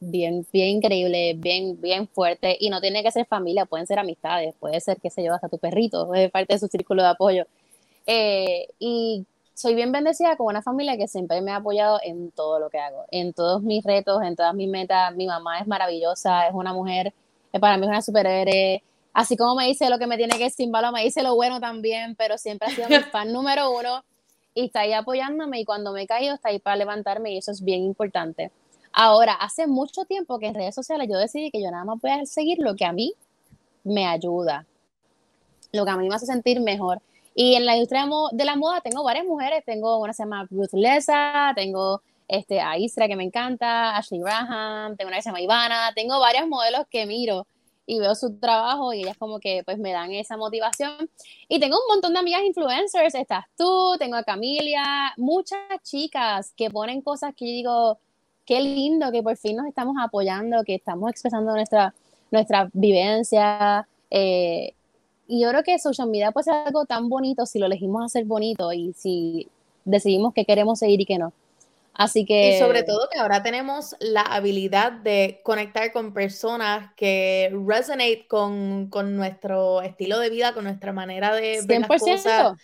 bien, 0.00 0.46
bien 0.52 0.68
increíble, 0.68 1.34
bien, 1.36 1.80
bien 1.80 2.08
fuerte 2.08 2.56
y 2.58 2.68
no 2.68 2.80
tiene 2.80 3.02
que 3.02 3.10
ser 3.10 3.26
familia, 3.26 3.64
pueden 3.64 3.86
ser 3.86 3.98
amistades, 3.98 4.54
puede 4.58 4.80
ser, 4.80 4.98
qué 5.00 5.10
sé 5.10 5.24
yo, 5.24 5.32
hasta 5.34 5.48
tu 5.48 5.58
perrito, 5.58 6.12
es 6.14 6.30
parte 6.30 6.54
de 6.54 6.58
su 6.58 6.68
círculo 6.68 7.02
de 7.02 7.08
apoyo. 7.08 7.46
Eh, 8.06 8.68
y 8.78 9.24
soy 9.54 9.74
bien 9.74 9.92
bendecida 9.92 10.36
con 10.36 10.48
una 10.48 10.62
familia 10.62 10.96
que 10.96 11.08
siempre 11.08 11.40
me 11.40 11.52
ha 11.52 11.56
apoyado 11.56 12.00
en 12.02 12.32
todo 12.32 12.58
lo 12.58 12.70
que 12.70 12.78
hago, 12.78 13.04
en 13.10 13.32
todos 13.32 13.62
mis 13.62 13.84
retos, 13.84 14.22
en 14.22 14.36
todas 14.36 14.54
mis 14.54 14.68
metas. 14.68 15.14
Mi 15.14 15.26
mamá 15.26 15.60
es 15.60 15.66
maravillosa, 15.66 16.48
es 16.48 16.54
una 16.54 16.72
mujer, 16.72 17.14
para 17.60 17.76
mí 17.76 17.84
es 17.84 17.88
una 17.88 18.02
superhéroe. 18.02 18.82
Así 19.12 19.36
como 19.36 19.54
me 19.54 19.66
dice 19.66 19.88
lo 19.90 19.98
que 19.98 20.08
me 20.08 20.16
tiene 20.16 20.36
que 20.36 20.44
decir 20.44 20.68
malo, 20.68 20.90
me 20.90 21.04
dice 21.04 21.22
lo 21.22 21.36
bueno 21.36 21.60
también, 21.60 22.16
pero 22.16 22.36
siempre 22.36 22.68
ha 22.68 22.70
sido 22.72 22.88
mi 22.88 22.96
fan 23.12 23.32
número 23.32 23.70
uno 23.70 24.04
y 24.54 24.66
está 24.66 24.80
ahí 24.80 24.92
apoyándome 24.92 25.60
y 25.60 25.64
cuando 25.64 25.92
me 25.92 26.02
he 26.02 26.06
caído 26.06 26.34
está 26.34 26.48
ahí 26.48 26.58
para 26.58 26.76
levantarme 26.76 27.32
y 27.32 27.38
eso 27.38 27.52
es 27.52 27.62
bien 27.62 27.82
importante. 27.82 28.50
Ahora, 28.92 29.34
hace 29.34 29.66
mucho 29.66 30.04
tiempo 30.04 30.38
que 30.38 30.46
en 30.46 30.54
redes 30.54 30.74
sociales 30.74 31.08
yo 31.10 31.16
decidí 31.16 31.50
que 31.50 31.62
yo 31.62 31.70
nada 31.70 31.84
más 31.84 32.00
voy 32.00 32.10
a 32.10 32.26
seguir 32.26 32.58
lo 32.58 32.74
que 32.74 32.84
a 32.84 32.92
mí 32.92 33.14
me 33.84 34.06
ayuda, 34.06 34.66
lo 35.72 35.84
que 35.84 35.90
a 35.90 35.96
mí 35.96 36.08
me 36.08 36.14
hace 36.14 36.26
sentir 36.26 36.60
mejor. 36.60 37.00
Y 37.34 37.54
en 37.56 37.66
la 37.66 37.74
industria 37.74 38.06
de 38.32 38.44
la 38.44 38.56
moda 38.56 38.80
tengo 38.80 39.02
varias 39.02 39.26
mujeres, 39.26 39.64
tengo 39.64 39.98
una 39.98 40.10
que 40.10 40.14
se 40.14 40.22
llama 40.22 40.46
Ruth 40.50 40.72
Lesa, 40.72 41.52
tengo 41.56 42.00
este, 42.28 42.60
a 42.60 42.78
Isra 42.78 43.08
que 43.08 43.16
me 43.16 43.24
encanta, 43.24 43.96
Ashley 43.96 44.20
Graham, 44.20 44.96
tengo 44.96 45.08
una 45.08 45.16
que 45.16 45.22
se 45.22 45.28
llama 45.28 45.40
Ivana, 45.40 45.92
tengo 45.94 46.20
varios 46.20 46.46
modelos 46.46 46.86
que 46.88 47.06
miro 47.06 47.46
y 47.86 47.98
veo 47.98 48.14
su 48.14 48.38
trabajo 48.38 48.92
y 48.94 49.00
ellas 49.02 49.16
como 49.18 49.40
que 49.40 49.62
pues 49.64 49.78
me 49.78 49.92
dan 49.92 50.12
esa 50.12 50.36
motivación. 50.36 51.10
Y 51.48 51.60
tengo 51.60 51.76
un 51.76 51.86
montón 51.88 52.12
de 52.14 52.20
amigas 52.20 52.42
influencers, 52.44 53.14
estás 53.14 53.44
tú, 53.58 53.96
tengo 53.98 54.16
a 54.16 54.22
Camilia, 54.22 55.12
muchas 55.16 55.58
chicas 55.82 56.52
que 56.56 56.70
ponen 56.70 57.02
cosas 57.02 57.34
que 57.34 57.46
yo 57.46 57.52
digo, 57.52 57.98
qué 58.46 58.60
lindo 58.60 59.10
que 59.12 59.22
por 59.22 59.36
fin 59.36 59.56
nos 59.56 59.66
estamos 59.66 59.96
apoyando, 60.00 60.64
que 60.64 60.76
estamos 60.76 61.10
expresando 61.10 61.52
nuestra, 61.52 61.94
nuestra 62.30 62.70
vivencia. 62.72 63.86
Eh, 64.10 64.74
y 65.26 65.42
yo 65.42 65.50
creo 65.50 65.62
que 65.62 65.78
social 65.78 66.08
media 66.08 66.32
puede 66.32 66.44
ser 66.44 66.54
algo 66.66 66.84
tan 66.84 67.08
bonito 67.08 67.46
si 67.46 67.58
lo 67.58 67.66
elegimos 67.66 68.04
hacer 68.04 68.24
bonito 68.24 68.72
y 68.72 68.92
si 68.92 69.48
decidimos 69.84 70.34
que 70.34 70.44
queremos 70.44 70.78
seguir 70.78 71.00
y 71.00 71.06
que 71.06 71.18
no. 71.18 71.32
Así 71.94 72.24
que... 72.24 72.56
Y 72.56 72.58
sobre 72.58 72.82
todo 72.82 73.08
que 73.10 73.18
ahora 73.18 73.42
tenemos 73.42 73.94
la 74.00 74.22
habilidad 74.22 74.92
de 74.92 75.40
conectar 75.44 75.92
con 75.92 76.12
personas 76.12 76.92
que 76.96 77.52
resonate 77.66 78.26
con, 78.26 78.88
con 78.88 79.16
nuestro 79.16 79.80
estilo 79.80 80.18
de 80.18 80.30
vida, 80.30 80.54
con 80.54 80.64
nuestra 80.64 80.92
manera 80.92 81.34
de 81.34 81.60
ver 81.66 81.80
las 81.80 81.88
cosas. 81.88 82.56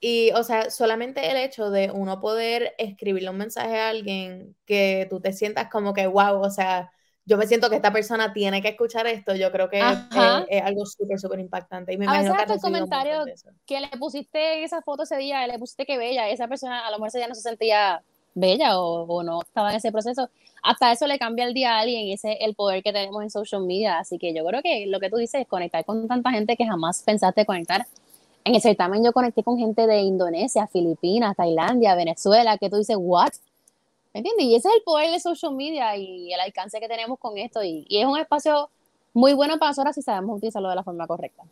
Y, 0.00 0.32
o 0.32 0.42
sea, 0.44 0.70
solamente 0.70 1.30
el 1.30 1.36
hecho 1.36 1.70
de 1.70 1.90
uno 1.90 2.20
poder 2.20 2.74
escribirle 2.78 3.30
un 3.30 3.38
mensaje 3.38 3.78
a 3.78 3.88
alguien 3.88 4.54
que 4.66 5.06
tú 5.08 5.20
te 5.20 5.32
sientas 5.32 5.70
como 5.70 5.94
que, 5.94 6.06
wow, 6.06 6.40
o 6.40 6.50
sea, 6.50 6.90
yo 7.26 7.38
me 7.38 7.46
siento 7.46 7.70
que 7.70 7.76
esta 7.76 7.92
persona 7.92 8.32
tiene 8.32 8.60
que 8.60 8.68
escuchar 8.68 9.06
esto, 9.06 9.34
yo 9.34 9.50
creo 9.50 9.70
que 9.70 9.78
es, 9.78 10.62
algo 10.62 10.84
súper, 10.84 11.18
súper 11.18 11.40
impactante. 11.40 11.92
Y 11.94 11.96
me 11.96 12.06
a 12.06 12.22
imagino 12.22 12.36
que 12.36 12.60
comentario 12.60 13.24
que 13.66 13.80
le 13.80 13.88
pusiste 13.98 14.62
esa 14.62 14.82
foto 14.82 15.04
ese 15.04 15.16
día, 15.16 15.46
le 15.46 15.58
pusiste 15.58 15.86
que 15.86 15.96
bella, 15.96 16.28
esa 16.28 16.48
persona 16.48 16.86
a 16.86 16.90
lo 16.90 16.98
mejor 16.98 17.08
ese 17.08 17.18
día 17.18 17.28
no 17.28 17.34
se 17.34 17.40
sentía 17.40 18.02
bella 18.34 18.78
o, 18.78 19.22
no 19.22 19.42
estaba 19.42 19.70
en 19.70 19.76
ese 19.76 19.92
proceso, 19.92 20.28
hasta 20.62 20.92
eso 20.92 21.06
le 21.06 21.18
cambia 21.18 21.46
el 21.46 21.54
día 21.54 21.76
a 21.76 21.80
alguien 21.80 22.02
y 22.02 22.12
ese 22.12 22.32
es 22.32 22.38
el 22.40 22.54
poder 22.54 22.82
que 22.82 22.92
tenemos 22.92 23.22
en 23.22 23.30
social 23.30 23.62
media. 23.62 23.98
Así 23.98 24.18
que 24.18 24.34
yo 24.34 24.44
creo 24.44 24.62
que 24.62 24.86
lo 24.86 25.00
que 25.00 25.08
tú 25.08 25.16
dices 25.16 25.42
es 25.42 25.46
conectar 25.46 25.84
con 25.84 26.06
tanta 26.08 26.30
gente 26.30 26.56
que 26.56 26.66
jamás 26.66 27.02
pensaste 27.02 27.46
conectar. 27.46 27.86
En 28.44 28.54
el 28.54 28.60
certamen 28.60 29.02
yo 29.02 29.12
conecté 29.12 29.42
con 29.42 29.56
gente 29.56 29.86
de 29.86 30.00
Indonesia, 30.00 30.66
Filipinas, 30.66 31.36
Tailandia, 31.36 31.94
Venezuela, 31.94 32.58
que 32.58 32.68
tú 32.68 32.76
dices, 32.76 32.96
¿what? 32.98 33.32
¿Me 34.14 34.20
entiendes? 34.20 34.46
Y 34.46 34.54
ese 34.54 34.68
es 34.68 34.74
el 34.76 34.82
poder 34.82 35.10
de 35.10 35.18
social 35.18 35.54
media 35.54 35.96
y 35.96 36.32
el 36.32 36.40
alcance 36.40 36.78
que 36.80 36.88
tenemos 36.88 37.18
con 37.18 37.36
esto. 37.36 37.62
Y, 37.62 37.84
y 37.88 37.98
es 37.98 38.06
un 38.06 38.16
espacio 38.16 38.70
muy 39.12 39.32
bueno 39.34 39.58
para 39.58 39.70
nosotros 39.70 39.94
si 39.94 40.02
sabemos 40.02 40.36
utilizarlo 40.36 40.68
de 40.68 40.76
la 40.76 40.84
forma 40.84 41.06
correcta. 41.06 41.42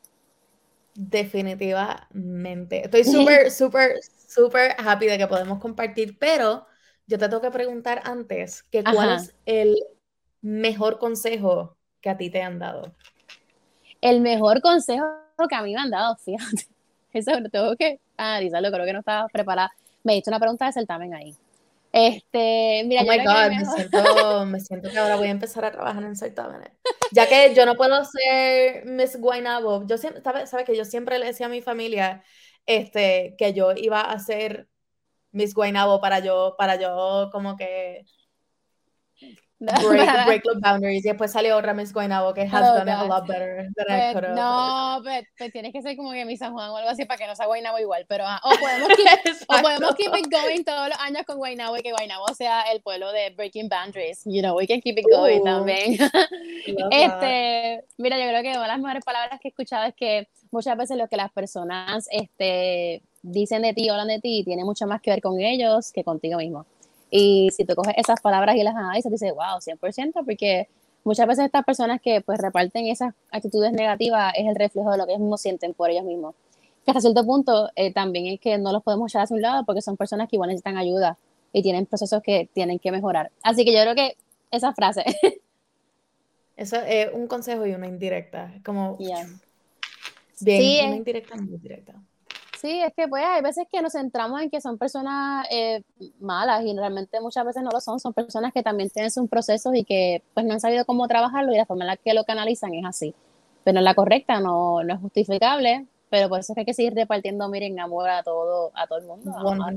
Definitivamente. 0.95 2.85
Estoy 2.85 3.05
súper, 3.05 3.51
súper, 3.51 4.01
súper 4.03 4.77
happy 4.79 5.07
de 5.07 5.19
que 5.19 5.27
podemos 5.27 5.59
compartir, 5.59 6.19
pero 6.19 6.67
yo 7.07 7.19
te 7.19 7.29
tengo 7.29 7.41
que 7.41 7.51
preguntar 7.51 8.01
antes 8.05 8.63
que 8.65 8.85
cuál 8.85 9.17
es 9.17 9.35
el 9.45 9.77
mejor 10.41 10.99
consejo 10.99 11.77
que 12.01 12.11
a 12.11 12.17
ti 12.17 12.31
te 12.31 12.43
han 12.43 12.59
dado. 12.59 12.95
El 14.01 14.21
mejor 14.21 14.61
consejo 14.61 15.05
que 15.49 15.55
a 15.55 15.63
mí 15.63 15.75
me 15.75 15.81
han 15.81 15.91
dado, 15.91 16.17
fíjate. 16.17 16.69
Eso 17.13 17.39
lo 17.41 17.49
tengo 17.49 17.77
que 17.77 18.01
analizarlo, 18.17 18.71
creo 18.71 18.87
que 18.87 18.93
no 18.93 19.01
estaba 19.01 19.29
preparada. 19.29 19.73
Me 20.03 20.17
hizo 20.17 20.31
una 20.31 20.41
pregunta 20.41 20.67
de 20.67 20.73
certamen 20.73 21.15
ahí. 21.15 21.35
Este, 21.93 22.85
mira, 22.87 23.03
oh 23.03 23.07
my 23.07 23.19
God, 23.19 23.51
me, 23.51 23.65
siento, 23.77 24.47
me 24.47 24.61
siento 24.61 24.91
que 24.91 24.99
ahora 24.99 25.17
voy 25.17 25.29
a 25.29 25.33
empezar 25.33 25.65
a 25.67 25.73
trabajar 25.73 26.03
en 26.03 26.17
certámenes. 26.17 26.73
Ya 27.11 27.29
que 27.29 27.55
yo 27.55 27.67
no 27.67 27.77
puedo 27.77 28.03
ser 28.05 28.87
Miss 28.87 29.21
Guaynabo, 29.21 29.87
yo 29.87 29.99
siempre, 29.99 30.23
¿sabes? 30.23 30.49
¿sabe 30.49 30.65
que 30.65 30.77
yo 30.77 30.87
siempre 30.87 31.19
le 31.19 31.27
decía 31.27 31.47
a 31.47 31.51
mi 31.51 31.61
familia 31.61 32.23
este, 32.65 33.35
que 33.37 33.53
yo 33.53 33.73
iba 33.73 34.01
a 34.01 34.19
ser 34.19 34.69
Miss 35.33 35.55
Guaynabo 35.55 36.01
para 36.01 36.21
yo, 36.21 36.55
para 36.57 36.77
yo 36.77 37.29
como 37.31 37.57
que 37.57 38.07
break, 39.89 40.27
break 40.27 40.43
the 40.43 40.59
boundaries. 40.61 41.05
Y 41.05 41.09
después 41.09 41.31
sale 41.31 41.53
otra 41.53 41.75
Miss 41.75 41.93
Guaynabo 41.93 42.35
que 42.35 42.43
has 42.43 42.71
oh, 42.71 42.75
done 42.75 42.89
it 42.89 42.95
a 42.95 43.05
lot 43.05 43.27
better 43.27 43.69
than 43.77 43.87
I 43.89 44.13
could 44.13 44.25
have. 44.25 44.35
No, 44.35 45.01
pero 45.05 45.51
tienes 45.51 45.73
que 45.73 45.83
ser 45.83 45.97
como 45.97 46.13
que 46.13 46.25
Miss 46.25 46.41
San 46.41 46.53
Juan 46.53 46.71
o 46.71 46.77
algo 46.77 46.91
así 46.91 47.05
para 47.05 47.19
que 47.19 47.27
no 47.27 47.37
sea 47.37 47.47
Guaynabo 47.47 47.79
igual. 47.79 48.05
Pero 48.09 48.25
ah, 48.27 48.41
o, 48.45 48.51
podemos 48.59 48.89
keep, 48.97 49.37
o 49.49 49.63
podemos 49.63 49.95
keep 49.95 50.15
it 50.17 50.27
going 50.31 50.65
todos 50.65 50.89
los 50.89 50.99
años 50.99 51.23
con 51.27 51.37
Guaynabo 51.37 51.77
y 51.77 51.83
que 51.83 51.93
Guaynabo 51.93 52.27
sea 52.35 52.63
el 52.73 52.83
pueblo 52.83 53.13
de 53.13 53.31
breaking 53.31 53.69
boundaries. 53.69 54.23
You 54.25 54.43
know, 54.43 54.57
we 54.57 54.67
can 54.67 54.81
keep 54.81 54.99
it 54.99 55.07
going 55.11 55.45
también. 55.45 55.93
este, 56.91 57.85
mira, 57.99 58.19
yo 58.19 58.29
creo 58.29 58.43
que 58.43 58.51
una 58.51 58.63
de 58.63 58.69
las 58.69 58.79
mejores 58.81 59.05
palabras 59.05 59.39
que 59.41 59.49
he 59.49 59.51
escuchado 59.51 59.85
es 59.87 59.95
que 59.95 60.29
muchas 60.51 60.77
veces 60.77 60.97
lo 60.97 61.09
que 61.09 61.17
las 61.17 61.31
personas 61.33 62.09
este, 62.11 63.03
dicen 63.23 63.63
de 63.63 63.73
ti, 63.73 63.89
hablan 63.89 64.09
de 64.09 64.21
ti, 64.21 64.43
tiene 64.45 64.65
mucho 64.65 64.87
más 64.87 65.01
que 65.01 65.11
ver 65.11 65.21
con 65.21 65.41
ellos 65.41 65.93
que 65.93 66.05
contigo 66.05 66.39
mismo. 66.39 66.67
Y 67.15 67.51
si 67.55 67.67
tú 67.67 67.75
coges 67.75 67.93
esas 67.99 68.23
palabras 68.23 68.57
y 68.57 68.63
las 68.63 68.75
analizas, 68.75 69.13
dices, 69.13 69.35
wow, 69.35 69.61
100%, 69.61 70.25
porque 70.25 70.67
muchas 71.05 71.27
veces 71.27 71.45
estas 71.45 71.63
personas 71.63 72.01
que 72.01 72.23
pues 72.23 72.41
reparten 72.41 72.87
esas 72.87 73.13
actitudes 73.31 73.71
negativas 73.73 74.33
es 74.35 74.47
el 74.47 74.55
reflejo 74.55 74.91
de 74.91 74.97
lo 74.97 75.05
que 75.05 75.13
ellos 75.13 75.21
mismos 75.21 75.43
sienten 75.43 75.75
por 75.75 75.91
ellos 75.91 76.05
mismos. 76.05 76.35
Que 76.87 76.91
hasta 76.91 77.03
cierto 77.03 77.23
punto 77.27 77.69
eh, 77.77 77.93
también 77.93 78.27
es 78.33 78.41
que 78.41 78.57
no 78.57 78.73
los 78.73 78.83
podemos 78.83 79.13
echar 79.13 79.27
a 79.31 79.35
un 79.35 79.43
lado 79.43 79.65
porque 79.67 79.83
son 79.83 79.99
personas 79.99 80.27
que 80.27 80.37
igual 80.37 80.49
necesitan 80.49 80.79
ayuda 80.79 81.19
y 81.53 81.63
tienen 81.63 81.85
procesos 81.85 82.23
que 82.23 82.49
tienen 82.55 82.79
que 82.79 82.91
mejorar. 82.91 83.31
Así 83.43 83.67
que 83.67 83.75
yo 83.75 83.83
creo 83.83 83.95
que 83.95 84.17
esa 84.51 84.73
frase. 84.73 85.05
Eso 86.57 86.77
es 86.77 87.13
un 87.13 87.27
consejo 87.27 87.67
y 87.67 87.75
una 87.75 87.89
indirecta. 87.89 88.55
Como. 88.65 88.97
Bien, 88.97 90.87
una 90.89 90.97
indirecta, 90.97 91.37
muy 91.37 91.59
directa. 91.59 91.95
Sí, 92.63 92.81
es 92.81 92.95
que 92.95 93.09
pues 93.09 93.25
hay 93.27 93.43
veces 93.43 93.67
que 93.73 93.83
nos 93.83 93.91
centramos 93.91 94.41
en 94.41 94.49
que 94.49 94.61
son 94.61 94.79
personas 94.79 95.45
eh, 95.51 95.83
malas 96.21 96.65
y 96.65 96.73
realmente 96.77 97.21
muchas 97.21 97.45
veces 97.45 97.61
no 97.61 97.71
lo 97.73 97.81
son, 97.81 97.99
son 97.99 98.13
personas 98.13 98.53
que 98.53 98.63
también 98.63 98.89
tienen 98.89 99.11
sus 99.11 99.29
procesos 99.29 99.75
y 99.75 99.83
que 99.83 100.23
pues 100.33 100.47
no 100.47 100.53
han 100.53 100.61
sabido 100.61 100.85
cómo 100.85 101.09
trabajarlo 101.09 101.53
y 101.53 101.57
la 101.57 101.67
forma 101.67 101.83
en 101.83 101.89
la 101.89 101.97
que 101.97 102.15
lo 102.15 102.23
canalizan 102.23 102.73
es 102.75 102.85
así. 102.85 103.17
Pero 103.65 103.79
es 103.79 103.85
la 103.85 103.97
correcta, 103.97 104.39
no, 104.39 104.85
no 104.85 104.95
es 104.95 105.01
justificable, 105.01 105.87
pero 106.09 106.29
por 106.29 106.39
eso 106.39 106.53
es 106.53 106.55
que 106.55 106.61
hay 106.61 106.67
que 106.67 106.75
seguir 106.75 106.95
repartiendo, 106.95 107.49
miren, 107.49 107.81
amor 107.81 108.09
a 108.09 108.23
todo, 108.23 108.71
a 108.77 108.87
todo 108.87 109.01
el 109.01 109.07
mundo. 109.07 109.33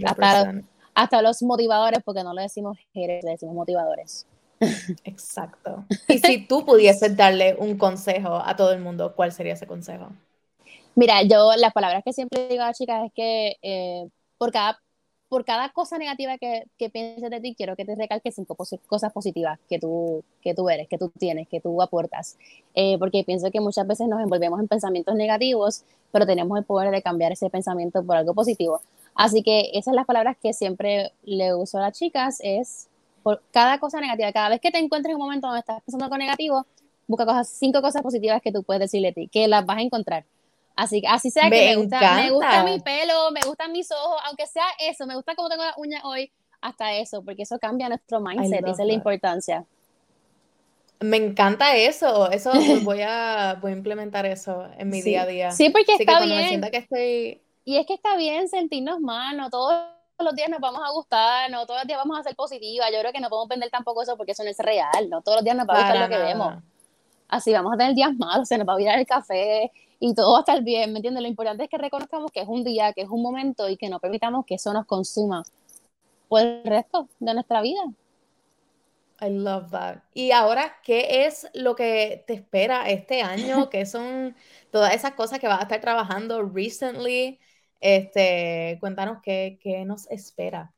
Hasta, 0.05 0.53
hasta, 0.93 1.21
los 1.23 1.41
motivadores, 1.41 2.03
porque 2.05 2.23
no 2.23 2.35
le 2.35 2.43
decimos 2.43 2.77
haters, 2.93 3.23
le 3.23 3.31
decimos 3.31 3.55
motivadores. 3.55 4.27
Exacto. 5.03 5.85
Y 6.07 6.19
si 6.19 6.45
tú 6.45 6.63
pudieses 6.63 7.17
darle 7.17 7.55
un 7.57 7.79
consejo 7.79 8.43
a 8.45 8.55
todo 8.55 8.73
el 8.73 8.79
mundo, 8.79 9.15
¿cuál 9.15 9.31
sería 9.31 9.53
ese 9.53 9.65
consejo? 9.65 10.09
Mira, 10.95 11.23
yo 11.23 11.51
las 11.57 11.73
palabras 11.73 12.03
que 12.05 12.13
siempre 12.13 12.47
digo 12.47 12.63
a 12.63 12.67
las 12.67 12.77
chicas 12.77 13.05
es 13.05 13.11
que 13.13 13.57
eh, 13.61 14.07
por, 14.37 14.53
cada, 14.53 14.79
por 15.27 15.43
cada 15.43 15.69
cosa 15.73 15.97
negativa 15.97 16.37
que, 16.37 16.63
que, 16.77 16.89
pienses 16.89 17.29
de 17.29 17.41
ti, 17.41 17.53
quiero 17.53 17.75
que 17.75 17.83
te 17.83 17.95
recalques 17.95 18.33
cinco 18.33 18.55
cosas 18.55 19.11
positivas 19.11 19.59
que 19.67 19.77
tú, 19.77 20.23
que 20.41 20.53
tú 20.53 20.69
eres, 20.69 20.87
que 20.87 20.97
tú 20.97 21.11
tienes, 21.19 21.49
que 21.49 21.59
tú 21.59 21.81
aportas. 21.81 22.37
Eh, 22.75 22.97
porque 22.97 23.25
pienso 23.25 23.51
que 23.51 23.59
muchas 23.59 23.85
veces 23.85 24.07
nos 24.07 24.21
envolvemos 24.21 24.57
en 24.61 24.69
pensamientos 24.69 25.15
negativos, 25.15 25.83
pero 26.13 26.25
tenemos 26.25 26.57
el 26.57 26.63
poder 26.63 26.91
de 26.91 27.01
cambiar 27.01 27.33
ese 27.33 27.49
pensamiento 27.49 28.01
por 28.01 28.15
algo 28.15 28.33
positivo. 28.33 28.79
Así 29.15 29.43
que 29.43 29.71
esas 29.73 29.85
son 29.85 29.95
las 29.95 30.05
palabras 30.05 30.37
que 30.41 30.53
siempre 30.53 31.11
le 31.23 31.53
uso 31.53 31.77
a 31.77 31.81
las 31.81 31.99
chicas, 31.99 32.37
es 32.41 32.87
por 33.21 33.41
cada 33.51 33.79
cosa 33.79 33.99
negativa, 33.99 34.31
cada 34.31 34.47
vez 34.49 34.61
que 34.61 34.71
te 34.71 34.77
encuentres 34.77 35.11
en 35.11 35.15
un 35.17 35.23
momento 35.23 35.47
donde 35.47 35.59
estás 35.59 35.81
pensando 35.83 36.05
algo 36.05 36.17
negativo, 36.17 36.65
busca 37.07 37.25
cosas, 37.25 37.49
cinco 37.49 37.81
cosas 37.81 38.01
positivas 38.01 38.41
que 38.41 38.53
tú 38.53 38.63
puedes 38.63 38.79
decirle 38.79 39.09
a 39.09 39.13
ti, 39.13 39.27
que 39.27 39.49
las 39.49 39.65
vas 39.65 39.77
a 39.77 39.81
encontrar. 39.81 40.25
Así, 40.75 41.01
así 41.07 41.31
sea 41.31 41.43
que 41.43 41.49
me 41.49 41.75
gusta, 41.77 42.15
me 42.15 42.31
gusta 42.31 42.63
mi 42.63 42.79
pelo, 42.79 43.31
me 43.31 43.39
gustan 43.45 43.71
mis 43.71 43.89
ojos, 43.91 44.21
aunque 44.25 44.45
sea 44.45 44.65
eso, 44.79 45.05
me 45.05 45.15
gusta 45.15 45.33
cómo 45.35 45.47
tengo 45.47 45.63
las 45.63 45.77
uñas 45.77 46.03
hoy, 46.03 46.31
hasta 46.59 46.93
eso, 46.95 47.23
porque 47.23 47.43
eso 47.43 47.57
cambia 47.59 47.87
nuestro 47.87 48.19
mindset, 48.19 48.65
esa 48.67 48.81
es 48.81 48.87
la 48.87 48.93
importancia. 48.93 49.65
Me 50.99 51.17
encanta 51.17 51.75
eso, 51.75 52.29
eso 52.29 52.51
voy 52.83 53.01
a, 53.01 53.57
voy 53.61 53.71
a 53.71 53.75
implementar 53.75 54.25
eso 54.25 54.67
en 54.77 54.89
mi 54.89 55.01
día 55.01 55.21
a 55.21 55.25
día. 55.25 55.51
Sí, 55.51 55.69
porque 55.69 55.95
está 55.95 56.19
bien. 56.21 56.61
Y 57.63 57.77
es 57.77 57.85
que 57.87 57.93
está 57.93 58.17
bien 58.17 58.49
sentirnos 58.49 58.99
mal, 58.99 59.37
no 59.37 59.49
todos 59.49 59.73
los 60.19 60.35
días 60.35 60.49
nos 60.49 60.59
vamos 60.59 60.81
a 60.85 60.91
gustar, 60.91 61.49
no 61.51 61.65
todos 61.65 61.81
los 61.81 61.87
días 61.87 61.99
vamos 61.99 62.19
a 62.19 62.23
ser 62.23 62.35
positivas, 62.35 62.89
yo 62.91 62.99
creo 62.99 63.13
que 63.13 63.19
no 63.19 63.29
podemos 63.29 63.47
vender 63.47 63.69
tampoco 63.69 64.03
eso 64.03 64.17
porque 64.17 64.33
eso 64.33 64.43
no 64.43 64.49
es 64.49 64.59
real, 64.59 65.09
no 65.09 65.21
todos 65.21 65.37
los 65.37 65.43
días 65.43 65.55
nos 65.55 65.67
va 65.67 65.73
a 65.73 65.81
gustar 65.81 65.99
lo 65.99 66.09
que 66.09 66.21
vemos. 66.21 66.55
Así 67.27 67.51
vamos 67.53 67.73
a 67.73 67.77
tener 67.77 67.95
días 67.95 68.13
malos, 68.15 68.47
se 68.47 68.57
nos 68.57 68.67
va 68.67 68.73
a 68.73 68.77
virar 68.77 68.99
el 68.99 69.05
café, 69.05 69.71
y 69.99 70.13
todo 70.15 70.33
va 70.33 70.39
a 70.39 70.41
estar 70.41 70.63
bien, 70.63 70.93
¿me 70.93 70.99
entiendes? 70.99 71.23
Lo 71.23 71.29
importante 71.29 71.63
es 71.65 71.69
que 71.69 71.77
reconozcamos 71.77 72.31
que 72.31 72.41
es 72.41 72.47
un 72.47 72.63
día, 72.63 72.93
que 72.93 73.01
es 73.03 73.09
un 73.09 73.21
momento 73.21 73.69
y 73.69 73.77
que 73.77 73.89
no 73.89 73.99
permitamos 73.99 74.45
que 74.45 74.55
eso 74.55 74.73
nos 74.73 74.85
consuma 74.85 75.43
por 76.29 76.41
el 76.41 76.63
resto 76.65 77.09
de 77.19 77.33
nuestra 77.35 77.61
vida. 77.61 77.81
I 79.21 79.29
love 79.29 79.71
that. 79.71 80.03
Y 80.13 80.31
ahora, 80.31 80.77
¿qué 80.83 81.25
es 81.25 81.47
lo 81.53 81.75
que 81.75 82.23
te 82.27 82.33
espera 82.33 82.89
este 82.89 83.21
año? 83.21 83.69
¿Qué 83.71 83.85
son 83.85 84.35
todas 84.71 84.93
esas 84.93 85.13
cosas 85.15 85.39
que 85.39 85.47
vas 85.47 85.59
a 85.59 85.63
estar 85.63 85.81
trabajando 85.81 86.43
recently? 86.43 87.39
Este, 87.79 88.77
cuéntanos 88.81 89.21
qué, 89.23 89.59
qué 89.61 89.85
nos 89.85 90.09
espera. 90.11 90.74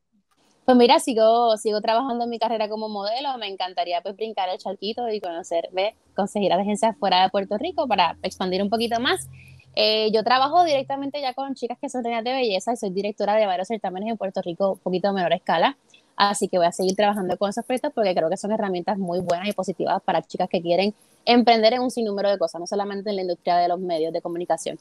Pues 0.67 0.77
mira, 0.77 0.99
sigo, 0.99 1.55
sigo 1.55 1.79
trabajando 1.79 2.25
en 2.25 2.29
mi 2.29 2.39
carrera 2.39 2.67
como 2.67 2.89
modelo, 2.89 3.37
me 3.37 3.47
encantaría 3.47 4.01
pues 4.01 4.17
brincar 4.17 4.49
el 4.49 4.57
charquito 4.57 5.07
y 5.07 5.21
conocer, 5.21 5.69
ve, 5.71 5.95
conseguir 6.13 6.51
agencias 6.51 6.97
fuera 6.97 7.23
de 7.23 7.29
Puerto 7.29 7.57
Rico 7.57 7.87
para 7.87 8.17
expandir 8.21 8.61
un 8.61 8.69
poquito 8.69 8.99
más. 8.99 9.29
Eh, 9.77 10.11
yo 10.11 10.25
trabajo 10.25 10.65
directamente 10.65 11.21
ya 11.21 11.33
con 11.33 11.55
chicas 11.55 11.77
que 11.79 11.87
son 11.87 12.03
reinas 12.03 12.25
de 12.25 12.33
belleza 12.33 12.73
y 12.73 12.75
soy 12.75 12.89
directora 12.89 13.35
de 13.35 13.45
varios 13.45 13.69
certámenes 13.69 14.09
en 14.09 14.17
Puerto 14.17 14.41
Rico, 14.41 14.73
un 14.73 14.79
poquito 14.79 15.07
a 15.07 15.13
menor 15.13 15.31
escala. 15.31 15.77
Así 16.17 16.49
que 16.49 16.57
voy 16.57 16.67
a 16.67 16.73
seguir 16.73 16.97
trabajando 16.97 17.37
con 17.37 17.49
esos 17.49 17.63
proyectos 17.63 17.93
porque 17.95 18.13
creo 18.13 18.29
que 18.29 18.35
son 18.35 18.51
herramientas 18.51 18.97
muy 18.97 19.21
buenas 19.21 19.47
y 19.47 19.53
positivas 19.53 20.01
para 20.03 20.21
chicas 20.21 20.49
que 20.49 20.61
quieren 20.61 20.93
emprender 21.23 21.75
en 21.75 21.81
un 21.81 21.91
sinnúmero 21.91 22.29
de 22.29 22.37
cosas, 22.37 22.59
no 22.59 22.67
solamente 22.67 23.09
en 23.09 23.15
la 23.15 23.21
industria 23.21 23.55
de 23.55 23.69
los 23.69 23.79
medios 23.79 24.11
de 24.11 24.21
comunicación. 24.21 24.77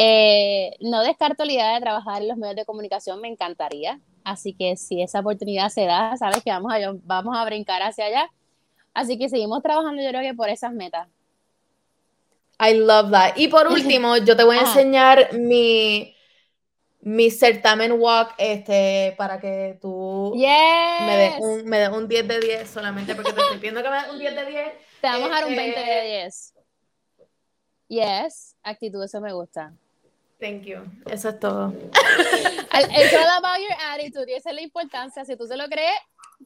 Eh, 0.00 0.76
no 0.78 1.02
descarto 1.02 1.44
la 1.44 1.52
idea 1.52 1.74
de 1.74 1.80
trabajar 1.80 2.22
en 2.22 2.28
los 2.28 2.36
medios 2.36 2.54
de 2.54 2.64
comunicación, 2.64 3.20
me 3.20 3.26
encantaría. 3.26 3.98
Así 4.22 4.54
que 4.54 4.76
si 4.76 5.02
esa 5.02 5.18
oportunidad 5.18 5.70
se 5.70 5.86
da, 5.86 6.16
sabes 6.16 6.44
que 6.44 6.50
vamos 6.50 6.72
a, 6.72 6.78
vamos 7.02 7.36
a 7.36 7.44
brincar 7.44 7.82
hacia 7.82 8.04
allá. 8.04 8.30
Así 8.94 9.18
que 9.18 9.28
seguimos 9.28 9.60
trabajando, 9.60 10.00
yo 10.00 10.10
creo 10.10 10.22
que 10.22 10.34
por 10.34 10.50
esas 10.50 10.72
metas. 10.72 11.08
I 12.60 12.74
love 12.74 13.10
that. 13.10 13.32
Y 13.34 13.48
por 13.48 13.66
último, 13.72 14.16
yo 14.18 14.36
te 14.36 14.44
voy 14.44 14.58
a 14.58 14.60
enseñar 14.60 15.32
mi, 15.34 16.14
mi 17.00 17.32
certamen 17.32 17.90
walk 17.90 18.34
este, 18.38 19.16
para 19.18 19.40
que 19.40 19.80
tú 19.82 20.32
me 20.36 21.16
des 21.16 21.40
un, 21.40 21.64
me 21.64 21.88
un 21.88 22.06
10 22.06 22.28
de 22.28 22.38
10 22.38 22.70
solamente 22.70 23.16
porque 23.16 23.32
te 23.32 23.40
estoy 23.40 23.56
pidiendo 23.56 23.82
que 23.82 23.90
me 23.90 23.96
des 23.96 24.10
un 24.12 24.18
10 24.20 24.36
de 24.36 24.46
10. 24.46 24.72
Te 25.00 25.08
vamos 25.08 25.28
a 25.28 25.34
dar 25.34 25.46
un 25.46 25.56
20 25.56 25.80
de 25.80 26.02
10. 26.02 26.24
Este, 26.24 26.64
yes, 27.88 28.54
actitud, 28.62 29.02
eso 29.02 29.20
me 29.20 29.32
gusta. 29.32 29.72
Thank 30.40 30.62
you. 30.64 30.84
Eso 31.10 31.30
es 31.30 31.40
todo. 31.40 31.72
It's 32.72 33.12
all 33.12 33.38
about 33.38 33.58
your 33.58 33.76
attitude 33.92 34.30
y 34.30 34.34
esa 34.34 34.50
es 34.50 34.54
la 34.54 34.62
importancia. 34.62 35.24
Si 35.24 35.36
tú 35.36 35.46
se 35.46 35.56
lo 35.56 35.66
crees, 35.66 35.98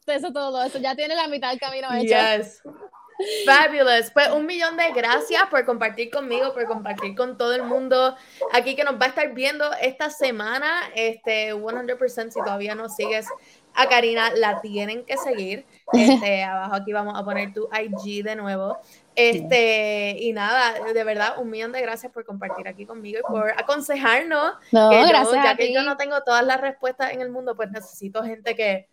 eso 0.07 0.33
todo. 0.33 0.62
Eso 0.62 0.78
ya 0.78 0.94
tiene 0.94 1.14
la 1.14 1.28
mitad 1.28 1.50
del 1.50 1.61
camino 1.61 1.88
hecho. 1.92 2.14
Yes. 2.14 2.62
Fabulous. 3.44 4.11
Pues 4.11 4.31
un 4.31 4.46
millón 4.46 4.76
de 4.76 4.90
gracias 4.92 5.42
por 5.50 5.64
compartir 5.64 6.11
conmigo, 6.11 6.52
por 6.55 6.64
compartir 6.64 7.14
con 7.14 7.37
todo 7.37 7.52
el 7.55 7.62
mundo 7.64 8.16
aquí 8.52 8.74
que 8.74 8.85
nos 8.85 8.94
va 8.94 9.07
a 9.07 9.09
estar 9.09 9.33
viendo 9.35 9.70
esta 9.74 10.11
semana. 10.11 10.90
Este, 10.94 11.55
100% 11.55 12.31
si 12.31 12.40
todavía 12.40 12.74
no 12.74 12.88
sigues 12.88 13.26
a 13.74 13.88
Karina, 13.88 14.31
la 14.35 14.61
tienen 14.61 15.05
que 15.05 15.16
seguir. 15.16 15.66
Este, 15.92 16.42
abajo 16.42 16.76
aquí 16.76 16.92
vamos 16.94 17.18
a 17.18 17.22
poner 17.22 17.52
tu 17.52 17.68
IG 17.70 18.24
de 18.24 18.35
nuevo. 18.35 18.78
Este, 19.14 20.16
y 20.18 20.33
nada, 20.33 20.92
de 20.92 21.05
verdad, 21.05 21.38
un 21.38 21.51
millón 21.51 21.72
de 21.72 21.83
gracias 21.83 22.12
por 22.12 22.25
compartir 22.25 22.66
aquí 22.68 22.87
conmigo 22.87 23.20
y 23.20 23.22
por 23.31 23.51
aconsejarnos. 23.51 24.55
No, 24.70 24.90
gracias. 24.90 25.44
ya 25.44 25.57
que 25.57 25.72
yo 25.72 25.83
no 25.83 25.96
tengo 25.96 26.22
todas 26.22 26.44
las 26.44 26.61
respuestas 26.61 27.12
en 27.12 27.20
el 27.20 27.31
mundo, 27.31 27.55
pues 27.55 27.70
necesito 27.70 28.22
gente 28.22 28.55
que, 28.55 28.88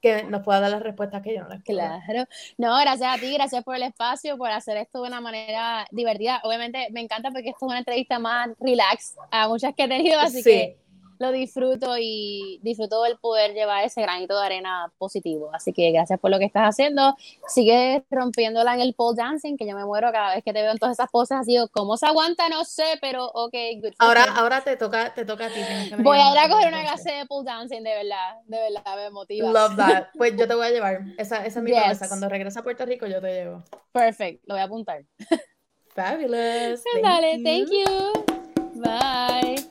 que 0.00 0.24
nos 0.24 0.42
pueda 0.42 0.60
dar 0.60 0.70
las 0.72 0.82
respuestas 0.82 1.22
que 1.22 1.34
yo 1.34 1.42
no 1.42 1.48
las 1.48 1.62
Claro. 1.62 2.24
No, 2.58 2.76
gracias 2.80 3.16
a 3.16 3.20
ti, 3.20 3.32
gracias 3.32 3.62
por 3.62 3.76
el 3.76 3.84
espacio, 3.84 4.36
por 4.36 4.50
hacer 4.50 4.76
esto 4.76 5.00
de 5.02 5.08
una 5.08 5.20
manera 5.20 5.86
divertida. 5.92 6.40
Obviamente 6.42 6.88
me 6.90 7.00
encanta 7.00 7.30
porque 7.30 7.50
esto 7.50 7.66
es 7.66 7.70
una 7.70 7.78
entrevista 7.78 8.18
más 8.18 8.48
relax 8.58 9.16
a 9.30 9.48
muchas 9.48 9.74
que 9.74 9.84
he 9.84 9.88
tenido, 9.88 10.18
así 10.18 10.42
que 10.42 10.81
lo 11.22 11.32
disfruto 11.32 11.96
y 11.98 12.60
disfruto 12.62 13.06
el 13.06 13.16
poder 13.16 13.54
llevar 13.54 13.84
ese 13.84 14.02
granito 14.02 14.38
de 14.38 14.44
arena 14.44 14.92
positivo. 14.98 15.50
Así 15.54 15.72
que 15.72 15.90
gracias 15.92 16.20
por 16.20 16.30
lo 16.30 16.38
que 16.38 16.44
estás 16.44 16.68
haciendo. 16.68 17.16
Sigue 17.48 18.04
rompiéndola 18.10 18.74
en 18.74 18.80
el 18.80 18.94
pole 18.94 19.16
dancing, 19.16 19.56
que 19.56 19.66
yo 19.66 19.74
me 19.74 19.84
muero 19.86 20.12
cada 20.12 20.34
vez 20.34 20.44
que 20.44 20.52
te 20.52 20.60
veo 20.60 20.72
en 20.72 20.78
todas 20.78 20.98
esas 20.98 21.10
poses 21.10 21.38
así. 21.38 21.56
¿Cómo 21.72 21.96
se 21.96 22.06
aguanta? 22.06 22.48
No 22.48 22.64
sé, 22.64 22.98
pero 23.00 23.26
ok, 23.26 23.54
good. 23.80 23.92
Ahora, 23.98 24.24
ahora 24.34 24.62
te 24.62 24.76
toca, 24.76 25.14
te 25.14 25.24
toca 25.24 25.46
a 25.46 25.48
ti. 25.48 25.60
Voy 25.98 26.18
a 26.18 26.32
ir 26.32 26.38
a 26.38 26.48
coger 26.48 26.68
una 26.68 26.82
clase 26.82 27.12
de 27.12 27.26
pole 27.26 27.46
dancing, 27.46 27.82
de 27.82 27.94
verdad, 27.94 28.36
de 28.46 28.58
verdad, 28.58 28.96
me 28.96 29.10
motiva. 29.10 29.50
Love 29.50 29.76
that. 29.76 30.08
Pues 30.18 30.36
yo 30.36 30.46
te 30.46 30.54
voy 30.54 30.66
a 30.66 30.70
llevar. 30.70 31.00
Esa, 31.16 31.46
esa 31.46 31.60
es 31.60 31.64
mi 31.64 31.72
promesa. 31.72 32.08
Cuando 32.08 32.28
regrese 32.28 32.58
a 32.58 32.62
Puerto 32.62 32.84
Rico, 32.84 33.06
yo 33.06 33.20
te 33.20 33.32
llevo. 33.32 33.62
Perfect, 33.92 34.42
lo 34.46 34.54
voy 34.54 34.60
a 34.60 34.64
apuntar. 34.64 35.04
Fabulous. 35.94 36.82
Dale, 37.02 37.42
thank 37.42 37.68
you. 37.70 38.24
Bye. 38.82 39.61